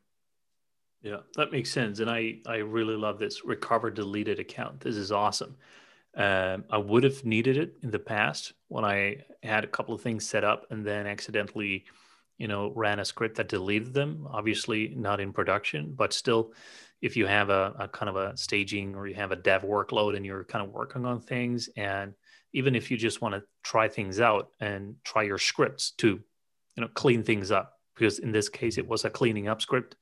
Yeah, 1.04 1.18
that 1.36 1.52
makes 1.52 1.70
sense. 1.70 2.00
And 2.00 2.10
I, 2.10 2.38
I 2.46 2.56
really 2.56 2.96
love 2.96 3.18
this 3.18 3.44
recover 3.44 3.90
deleted 3.90 4.38
account. 4.40 4.80
This 4.80 4.96
is 4.96 5.12
awesome. 5.12 5.54
Um, 6.16 6.64
I 6.70 6.78
would 6.78 7.04
have 7.04 7.24
needed 7.26 7.58
it 7.58 7.76
in 7.82 7.90
the 7.90 7.98
past 7.98 8.54
when 8.68 8.86
I 8.86 9.18
had 9.42 9.64
a 9.64 9.68
couple 9.68 9.94
of 9.94 10.00
things 10.00 10.26
set 10.26 10.44
up 10.44 10.66
and 10.70 10.84
then 10.84 11.06
accidentally, 11.06 11.84
you 12.38 12.48
know, 12.48 12.72
ran 12.74 13.00
a 13.00 13.04
script 13.04 13.36
that 13.36 13.48
deleted 13.50 13.92
them. 13.92 14.26
Obviously, 14.30 14.94
not 14.96 15.20
in 15.20 15.34
production, 15.34 15.92
but 15.94 16.14
still, 16.14 16.54
if 17.02 17.18
you 17.18 17.26
have 17.26 17.50
a, 17.50 17.74
a, 17.80 17.88
kind 17.88 18.08
of 18.08 18.16
a 18.16 18.34
staging 18.34 18.94
or 18.94 19.06
you 19.06 19.14
have 19.14 19.30
a 19.30 19.36
dev 19.36 19.60
workload 19.60 20.16
and 20.16 20.24
you're 20.24 20.44
kind 20.44 20.66
of 20.66 20.72
working 20.72 21.04
on 21.04 21.20
things 21.20 21.68
and 21.76 22.14
even 22.54 22.74
if 22.74 22.90
you 22.90 22.96
just 22.96 23.20
want 23.20 23.34
to 23.34 23.42
try 23.62 23.88
things 23.88 24.20
out 24.20 24.48
and 24.60 24.94
try 25.04 25.22
your 25.22 25.36
scripts 25.36 25.90
to 25.98 26.18
you 26.76 26.80
know 26.80 26.88
clean 26.94 27.22
things 27.22 27.50
up 27.50 27.74
because 27.94 28.20
in 28.20 28.32
this 28.32 28.48
case 28.48 28.78
it 28.78 28.88
was 28.88 29.04
a 29.04 29.10
cleaning 29.10 29.48
up 29.48 29.60
script 29.60 29.96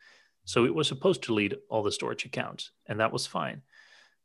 so 0.45 0.65
it 0.65 0.75
was 0.75 0.89
supposed 0.89 1.23
to 1.23 1.35
lead 1.35 1.57
all 1.69 1.83
the 1.83 1.93
storage 1.93 2.25
accounts 2.25 2.71
and 2.87 3.01
that 3.01 3.13
was 3.13 3.27
fine 3.27 3.63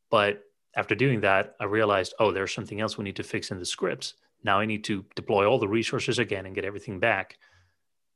but 0.10 0.44
after 0.76 0.96
doing 0.96 1.22
that 1.22 1.56
i 1.60 1.66
realized 1.66 2.14
oh 2.20 2.32
there's 2.32 2.54
something 2.54 2.82
else 2.82 2.98
we 2.98 3.04
need 3.04 3.16
to 3.16 3.24
fix 3.24 3.52
in 3.52 3.60
the 3.60 3.66
scripts 3.66 4.16
now 4.44 4.60
i 4.60 4.66
need 4.66 4.84
to 4.84 5.06
deploy 5.16 5.46
all 5.46 5.60
the 5.60 5.68
resources 5.68 6.20
again 6.20 6.46
and 6.46 6.56
get 6.56 6.66
everything 6.66 7.00
back 7.00 7.38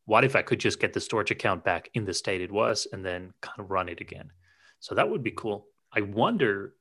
what 0.05 0.23
if 0.23 0.35
i 0.35 0.41
could 0.41 0.59
just 0.59 0.79
get 0.79 0.93
the 0.93 1.01
storage 1.01 1.31
account 1.31 1.63
back 1.63 1.89
in 1.93 2.05
the 2.05 2.13
state 2.13 2.41
it 2.41 2.51
was 2.51 2.87
and 2.91 3.05
then 3.05 3.33
kind 3.41 3.59
of 3.59 3.71
run 3.71 3.89
it 3.89 4.01
again 4.01 4.31
so 4.81 4.95
that 4.95 5.09
would 5.09 5.23
be 5.23 5.31
cool. 5.31 5.67
I 5.93 6.01
wonder 6.01 6.73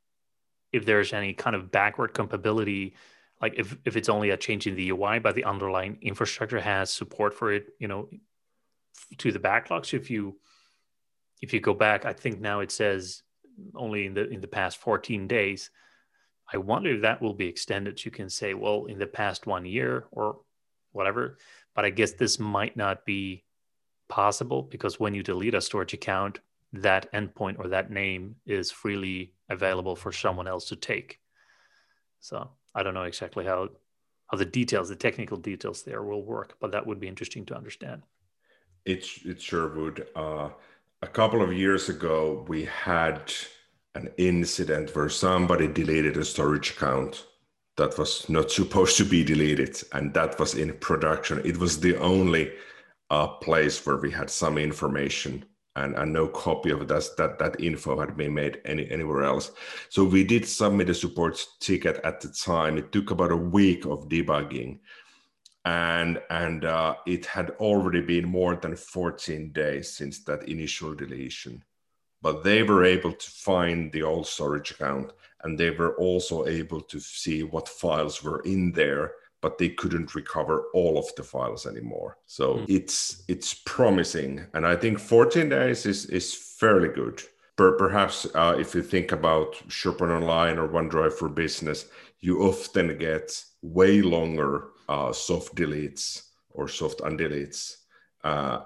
if 0.72 0.85
there's 0.85 1.12
any 1.12 1.35
kind 1.35 1.54
of 1.54 1.70
backward 1.70 2.14
compatibility, 2.14 2.96
like 3.40 3.54
if, 3.59 3.76
if 3.85 3.96
it's 3.96 4.09
only 4.09 4.30
a 4.30 4.37
change 4.37 4.66
in 4.66 4.74
the 4.74 4.90
UI, 4.90 5.18
but 5.18 5.35
the 5.35 5.44
underlying 5.44 5.98
infrastructure 6.00 6.61
has 6.61 6.92
support 6.92 7.35
for 7.35 7.52
it, 7.52 7.66
you 7.78 7.88
know, 7.88 8.09
to 9.18 9.33
the 9.33 9.38
backlogs. 9.38 9.92
If 9.92 10.11
you 10.11 10.38
if 11.40 11.53
you 11.53 11.61
go 11.61 11.74
back, 11.74 12.05
I 12.05 12.12
think 12.12 12.40
now 12.40 12.61
it 12.61 12.70
says 12.70 13.22
only 13.74 14.07
in 14.07 14.14
the 14.14 14.29
in 14.29 14.40
the 14.40 14.48
past 14.48 14.79
14 14.79 15.26
days. 15.26 15.70
I 16.53 16.57
wonder 16.59 16.94
if 16.94 17.03
that 17.03 17.22
will 17.22 17.35
be 17.35 17.46
extended. 17.46 18.05
You 18.05 18.11
can 18.11 18.29
say, 18.29 18.55
well, 18.55 18.87
in 18.87 18.98
the 18.98 19.07
past 19.07 19.46
one 19.46 19.64
year 19.64 20.07
or 20.11 20.40
whatever. 20.92 21.38
But 21.74 21.85
I 21.85 21.90
guess 21.90 22.12
this 22.12 22.40
might 22.40 22.76
not 22.76 23.05
be 23.05 23.44
possible 24.09 24.62
because 24.62 24.98
when 24.98 25.14
you 25.14 25.22
delete 25.22 25.55
a 25.55 25.61
storage 25.61 25.94
account, 25.94 26.40
that 26.72 27.12
endpoint 27.12 27.59
or 27.59 27.68
that 27.68 27.90
name 27.90 28.37
is 28.46 28.70
freely 28.70 29.35
available 29.48 29.96
for 29.96 30.12
someone 30.12 30.48
else 30.48 30.68
to 30.68 30.76
take. 30.76 31.20
So 32.20 32.50
I 32.74 32.83
don't 32.83 32.94
know 32.94 33.05
exactly 33.05 33.44
how 33.44 33.68
how 34.26 34.37
the 34.37 34.44
details, 34.44 34.88
the 34.88 34.96
technical 34.96 35.37
details 35.37 35.83
there 35.83 36.03
will 36.05 36.22
work, 36.22 36.57
but 36.61 36.70
that 36.70 36.87
would 36.87 37.00
be 37.00 37.09
interesting 37.09 37.44
to 37.46 37.57
understand. 37.57 38.03
It's 38.85 39.24
it 39.24 39.42
sure 39.42 39.68
would. 39.74 40.07
Uh, 40.14 40.50
a 41.02 41.06
couple 41.06 41.42
of 41.42 41.52
years 41.52 41.88
ago, 41.88 42.44
we 42.48 42.64
had 42.64 43.32
an 43.94 44.10
incident 44.18 44.94
where 44.94 45.08
somebody 45.08 45.66
deleted 45.66 46.16
a 46.16 46.24
storage 46.24 46.70
account 46.70 47.26
that 47.76 47.96
was 47.98 48.28
not 48.28 48.50
supposed 48.50 48.96
to 48.98 49.04
be 49.04 49.24
deleted, 49.24 49.82
and 49.92 50.12
that 50.12 50.38
was 50.38 50.54
in 50.54 50.72
production. 50.78 51.40
It 51.44 51.56
was 51.56 51.80
the 51.80 51.96
only 51.96 52.52
uh, 53.08 53.26
place 53.26 53.84
where 53.86 53.96
we 53.96 54.10
had 54.10 54.28
some 54.28 54.58
information 54.58 55.44
and, 55.76 55.94
and 55.96 56.12
no 56.12 56.28
copy 56.28 56.70
of 56.70 56.86
that, 56.88 57.08
that 57.16 57.38
that 57.38 57.60
info 57.60 57.98
had 57.98 58.16
been 58.16 58.34
made 58.34 58.60
any, 58.66 58.90
anywhere 58.90 59.22
else. 59.22 59.52
So 59.88 60.04
we 60.04 60.24
did 60.24 60.46
submit 60.46 60.90
a 60.90 60.94
support 60.94 61.42
ticket 61.60 62.00
at 62.04 62.20
the 62.20 62.28
time. 62.28 62.76
It 62.76 62.92
took 62.92 63.10
about 63.10 63.32
a 63.32 63.36
week 63.36 63.86
of 63.86 64.08
debugging, 64.08 64.80
and 65.64 66.20
and 66.30 66.64
uh, 66.64 66.94
it 67.06 67.26
had 67.26 67.50
already 67.60 68.00
been 68.00 68.28
more 68.28 68.56
than 68.56 68.76
14 68.76 69.52
days 69.52 69.92
since 69.92 70.24
that 70.24 70.48
initial 70.48 70.94
deletion. 70.94 71.62
But 72.22 72.44
they 72.44 72.62
were 72.62 72.84
able 72.84 73.12
to 73.12 73.30
find 73.30 73.90
the 73.92 74.02
old 74.02 74.26
storage 74.26 74.70
account, 74.70 75.12
and 75.42 75.58
they 75.58 75.70
were 75.70 75.96
also 75.96 76.46
able 76.46 76.80
to 76.82 77.00
see 77.00 77.42
what 77.42 77.68
files 77.68 78.22
were 78.22 78.40
in 78.40 78.72
there 78.72 79.12
but 79.40 79.58
they 79.58 79.70
couldn't 79.70 80.14
recover 80.14 80.66
all 80.74 80.98
of 80.98 81.06
the 81.16 81.22
files 81.22 81.66
anymore. 81.66 82.18
So 82.26 82.56
mm. 82.56 82.64
it's 82.68 83.22
it's 83.28 83.54
promising, 83.54 84.46
and 84.54 84.66
I 84.66 84.76
think 84.76 84.98
14 84.98 85.48
days 85.48 85.86
is 85.86 86.06
is 86.06 86.34
fairly 86.34 86.88
good. 86.88 87.22
Per, 87.56 87.72
perhaps 87.72 88.26
uh, 88.34 88.56
if 88.58 88.74
you 88.74 88.82
think 88.82 89.12
about 89.12 89.54
SharePoint 89.68 90.16
Online 90.16 90.58
or 90.58 90.68
OneDrive 90.68 91.12
for 91.12 91.28
Business, 91.28 91.86
you 92.20 92.42
often 92.42 92.96
get 92.98 93.42
way 93.62 94.02
longer 94.02 94.68
uh, 94.90 95.12
soft 95.12 95.55
deletes 95.55 96.22
or 96.50 96.66
soft 96.66 96.98
undeletes 97.00 97.76
uh, 98.24 98.59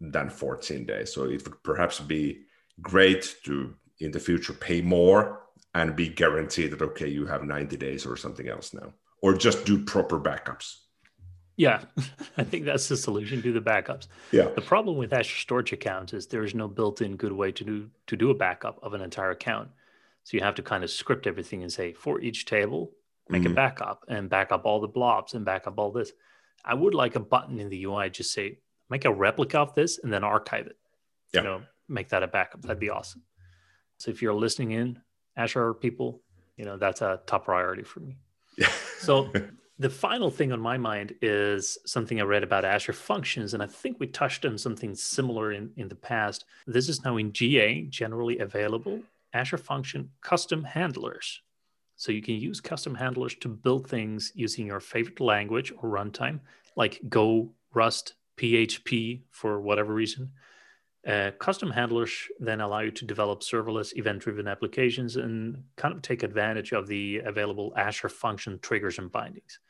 than 0.00 0.30
14 0.30 0.86
days. 0.86 1.12
So 1.12 1.24
it 1.24 1.44
would 1.44 1.62
perhaps 1.64 1.98
be 1.98 2.42
great 2.80 3.36
to 3.44 3.74
in 4.00 4.12
the 4.12 4.20
future 4.20 4.52
pay 4.52 4.80
more 4.80 5.42
and 5.74 5.96
be 5.96 6.08
guaranteed 6.08 6.70
that 6.70 6.82
okay 6.82 7.08
you 7.08 7.26
have 7.26 7.42
90 7.42 7.76
days 7.76 8.06
or 8.06 8.16
something 8.16 8.48
else 8.48 8.72
now 8.72 8.92
or 9.20 9.34
just 9.34 9.64
do 9.64 9.84
proper 9.84 10.20
backups. 10.20 10.76
Yeah 11.56 11.82
i 12.36 12.42
think 12.42 12.64
that's 12.64 12.88
the 12.88 12.96
solution 12.96 13.40
do 13.40 13.52
the 13.52 13.60
backups. 13.60 14.06
Yeah. 14.32 14.48
The 14.54 14.60
problem 14.60 14.96
with 14.96 15.12
azure 15.12 15.38
storage 15.38 15.72
accounts 15.72 16.12
is 16.12 16.26
there 16.26 16.44
is 16.44 16.54
no 16.54 16.68
built-in 16.68 17.16
good 17.16 17.32
way 17.32 17.50
to 17.52 17.64
do 17.64 17.90
to 18.06 18.16
do 18.16 18.30
a 18.30 18.34
backup 18.34 18.78
of 18.82 18.94
an 18.94 19.00
entire 19.00 19.30
account. 19.30 19.68
So 20.24 20.36
you 20.36 20.42
have 20.42 20.56
to 20.56 20.62
kind 20.62 20.82
of 20.84 20.90
script 20.90 21.26
everything 21.26 21.62
and 21.62 21.72
say 21.72 21.92
for 21.92 22.20
each 22.20 22.44
table 22.46 22.92
make 23.28 23.42
mm-hmm. 23.42 23.52
a 23.52 23.54
backup 23.54 24.04
and 24.08 24.28
back 24.28 24.52
up 24.52 24.64
all 24.64 24.80
the 24.80 24.88
blobs 24.88 25.34
and 25.34 25.44
back 25.44 25.66
up 25.66 25.78
all 25.78 25.90
this 25.90 26.12
i 26.64 26.74
would 26.74 26.94
like 26.94 27.16
a 27.16 27.20
button 27.20 27.58
in 27.58 27.68
the 27.68 27.84
ui 27.84 28.10
just 28.10 28.32
say 28.32 28.58
make 28.90 29.04
a 29.04 29.12
replica 29.12 29.58
of 29.58 29.74
this 29.74 29.98
and 30.02 30.12
then 30.12 30.22
archive 30.22 30.66
it 30.66 30.76
yeah. 31.32 31.40
you 31.40 31.46
know 31.46 31.62
make 31.88 32.08
that 32.08 32.22
a 32.22 32.26
backup 32.26 32.60
that'd 32.62 32.78
be 32.78 32.90
awesome 32.90 33.22
so 33.98 34.10
if 34.10 34.20
you're 34.20 34.34
listening 34.34 34.72
in 34.72 35.00
Azure 35.36 35.74
people, 35.74 36.20
you 36.56 36.64
know, 36.64 36.76
that's 36.76 37.02
a 37.02 37.20
top 37.26 37.44
priority 37.46 37.82
for 37.82 38.00
me. 38.00 38.16
Yeah. 38.56 38.70
so 38.98 39.32
the 39.78 39.90
final 39.90 40.30
thing 40.30 40.52
on 40.52 40.60
my 40.60 40.76
mind 40.76 41.14
is 41.22 41.78
something 41.86 42.20
I 42.20 42.24
read 42.24 42.42
about 42.42 42.64
Azure 42.64 42.92
Functions, 42.92 43.54
and 43.54 43.62
I 43.62 43.66
think 43.66 43.98
we 43.98 44.06
touched 44.06 44.44
on 44.44 44.58
something 44.58 44.94
similar 44.94 45.52
in, 45.52 45.70
in 45.76 45.88
the 45.88 45.94
past. 45.94 46.44
This 46.66 46.88
is 46.88 47.04
now 47.04 47.16
in 47.16 47.32
GA, 47.32 47.82
generally 47.82 48.38
available, 48.38 49.00
Azure 49.32 49.58
Function 49.58 50.10
custom 50.20 50.62
handlers. 50.62 51.40
So 51.96 52.12
you 52.12 52.22
can 52.22 52.34
use 52.34 52.60
custom 52.60 52.94
handlers 52.94 53.34
to 53.36 53.48
build 53.48 53.88
things 53.88 54.32
using 54.34 54.66
your 54.66 54.80
favorite 54.80 55.20
language 55.20 55.72
or 55.80 55.88
runtime, 55.90 56.40
like 56.76 57.00
Go, 57.08 57.52
Rust, 57.72 58.14
PHP 58.36 59.22
for 59.30 59.60
whatever 59.60 59.94
reason. 59.94 60.32
Uh, 61.06 61.30
custom 61.38 61.70
handlers 61.70 62.10
then 62.40 62.62
allow 62.62 62.80
you 62.80 62.90
to 62.90 63.04
develop 63.04 63.40
serverless 63.40 63.96
event 63.96 64.20
driven 64.20 64.48
applications 64.48 65.16
and 65.16 65.62
kind 65.76 65.94
of 65.94 66.00
take 66.00 66.22
advantage 66.22 66.72
of 66.72 66.86
the 66.86 67.18
available 67.18 67.74
Azure 67.76 68.08
function 68.08 68.58
triggers 68.60 68.98
and 68.98 69.12
bindings. 69.12 69.60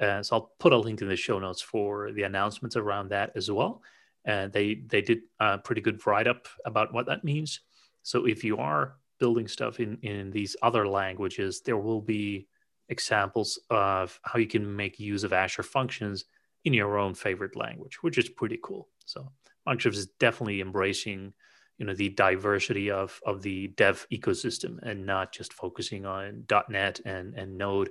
Uh, 0.00 0.22
so 0.22 0.36
I'll 0.36 0.52
put 0.60 0.72
a 0.72 0.78
link 0.78 1.02
in 1.02 1.08
the 1.08 1.16
show 1.16 1.38
notes 1.40 1.60
for 1.60 2.12
the 2.12 2.22
announcements 2.22 2.76
around 2.76 3.10
that 3.10 3.32
as 3.34 3.50
well. 3.50 3.82
Uh, 4.26 4.48
they 4.48 4.82
they 4.86 5.00
did 5.00 5.20
a 5.40 5.58
pretty 5.58 5.80
good 5.80 6.06
write 6.06 6.28
up 6.28 6.46
about 6.64 6.94
what 6.94 7.06
that 7.06 7.24
means. 7.24 7.60
So 8.02 8.26
if 8.26 8.44
you 8.44 8.58
are 8.58 8.96
building 9.20 9.46
stuff 9.46 9.78
in 9.78 9.98
in 10.02 10.30
these 10.30 10.56
other 10.62 10.88
languages, 10.88 11.60
there 11.64 11.76
will 11.76 12.00
be 12.00 12.48
examples 12.88 13.58
of 13.70 14.18
how 14.24 14.38
you 14.38 14.48
can 14.48 14.76
make 14.76 14.98
use 14.98 15.22
of 15.22 15.32
Azure 15.32 15.62
functions 15.62 16.24
in 16.64 16.74
your 16.74 16.98
own 16.98 17.14
favorite 17.14 17.56
language, 17.56 18.02
which 18.02 18.18
is 18.18 18.28
pretty 18.28 18.58
cool. 18.62 18.88
So 19.06 19.30
Microsoft 19.68 19.94
is 19.94 20.06
definitely 20.18 20.60
embracing 20.60 21.32
you 21.78 21.86
know 21.86 21.94
the 21.94 22.10
diversity 22.10 22.90
of 22.90 23.18
of 23.24 23.40
the 23.42 23.68
dev 23.68 24.06
ecosystem 24.12 24.78
and 24.82 25.06
not 25.06 25.32
just 25.32 25.52
focusing 25.54 26.04
on 26.04 26.44
.NET 26.68 27.00
and 27.06 27.34
and 27.34 27.56
Node 27.56 27.90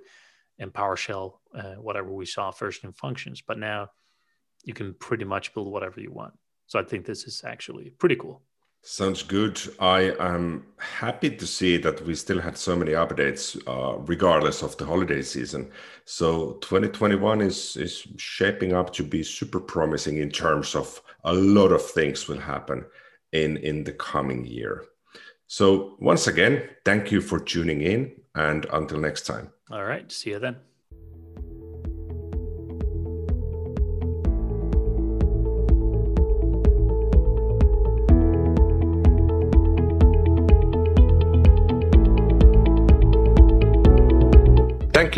and 0.59 0.73
PowerShell, 0.73 1.37
uh, 1.55 1.75
whatever 1.75 2.11
we 2.11 2.25
saw 2.25 2.51
first 2.51 2.83
in 2.83 2.91
functions. 2.91 3.41
But 3.41 3.57
now 3.57 3.89
you 4.63 4.73
can 4.73 4.93
pretty 4.93 5.25
much 5.25 5.53
build 5.53 5.71
whatever 5.71 6.01
you 6.01 6.11
want. 6.11 6.33
So 6.67 6.79
I 6.79 6.83
think 6.83 7.05
this 7.05 7.23
is 7.23 7.43
actually 7.45 7.89
pretty 7.91 8.17
cool. 8.17 8.43
Sounds 8.81 9.23
good. 9.23 9.61
I 9.79 10.13
am 10.19 10.65
happy 10.77 11.29
to 11.29 11.45
see 11.45 11.77
that 11.77 12.05
we 12.05 12.15
still 12.15 12.39
had 12.39 12.57
so 12.57 12.75
many 12.75 12.93
updates, 12.93 13.57
uh, 13.67 13.99
regardless 13.99 14.63
of 14.63 14.77
the 14.77 14.85
holiday 14.85 15.21
season. 15.21 15.71
So 16.05 16.53
2021 16.61 17.41
is 17.41 17.75
is 17.75 18.07
shaping 18.17 18.73
up 18.73 18.93
to 18.93 19.03
be 19.03 19.21
super 19.21 19.59
promising 19.59 20.17
in 20.17 20.31
terms 20.31 20.75
of 20.75 21.01
a 21.25 21.33
lot 21.33 21.71
of 21.71 21.81
things 21.81 22.27
will 22.27 22.39
happen 22.39 22.85
in 23.33 23.57
in 23.57 23.83
the 23.83 23.93
coming 23.93 24.45
year. 24.45 24.85
So 25.47 25.97
once 25.99 26.27
again, 26.27 26.69
thank 26.85 27.11
you 27.11 27.21
for 27.21 27.39
tuning 27.39 27.81
in, 27.81 28.11
and 28.35 28.65
until 28.71 28.99
next 28.99 29.25
time. 29.25 29.49
All 29.69 29.83
right. 29.83 30.09
See 30.11 30.29
you 30.29 30.39
then. 30.39 30.55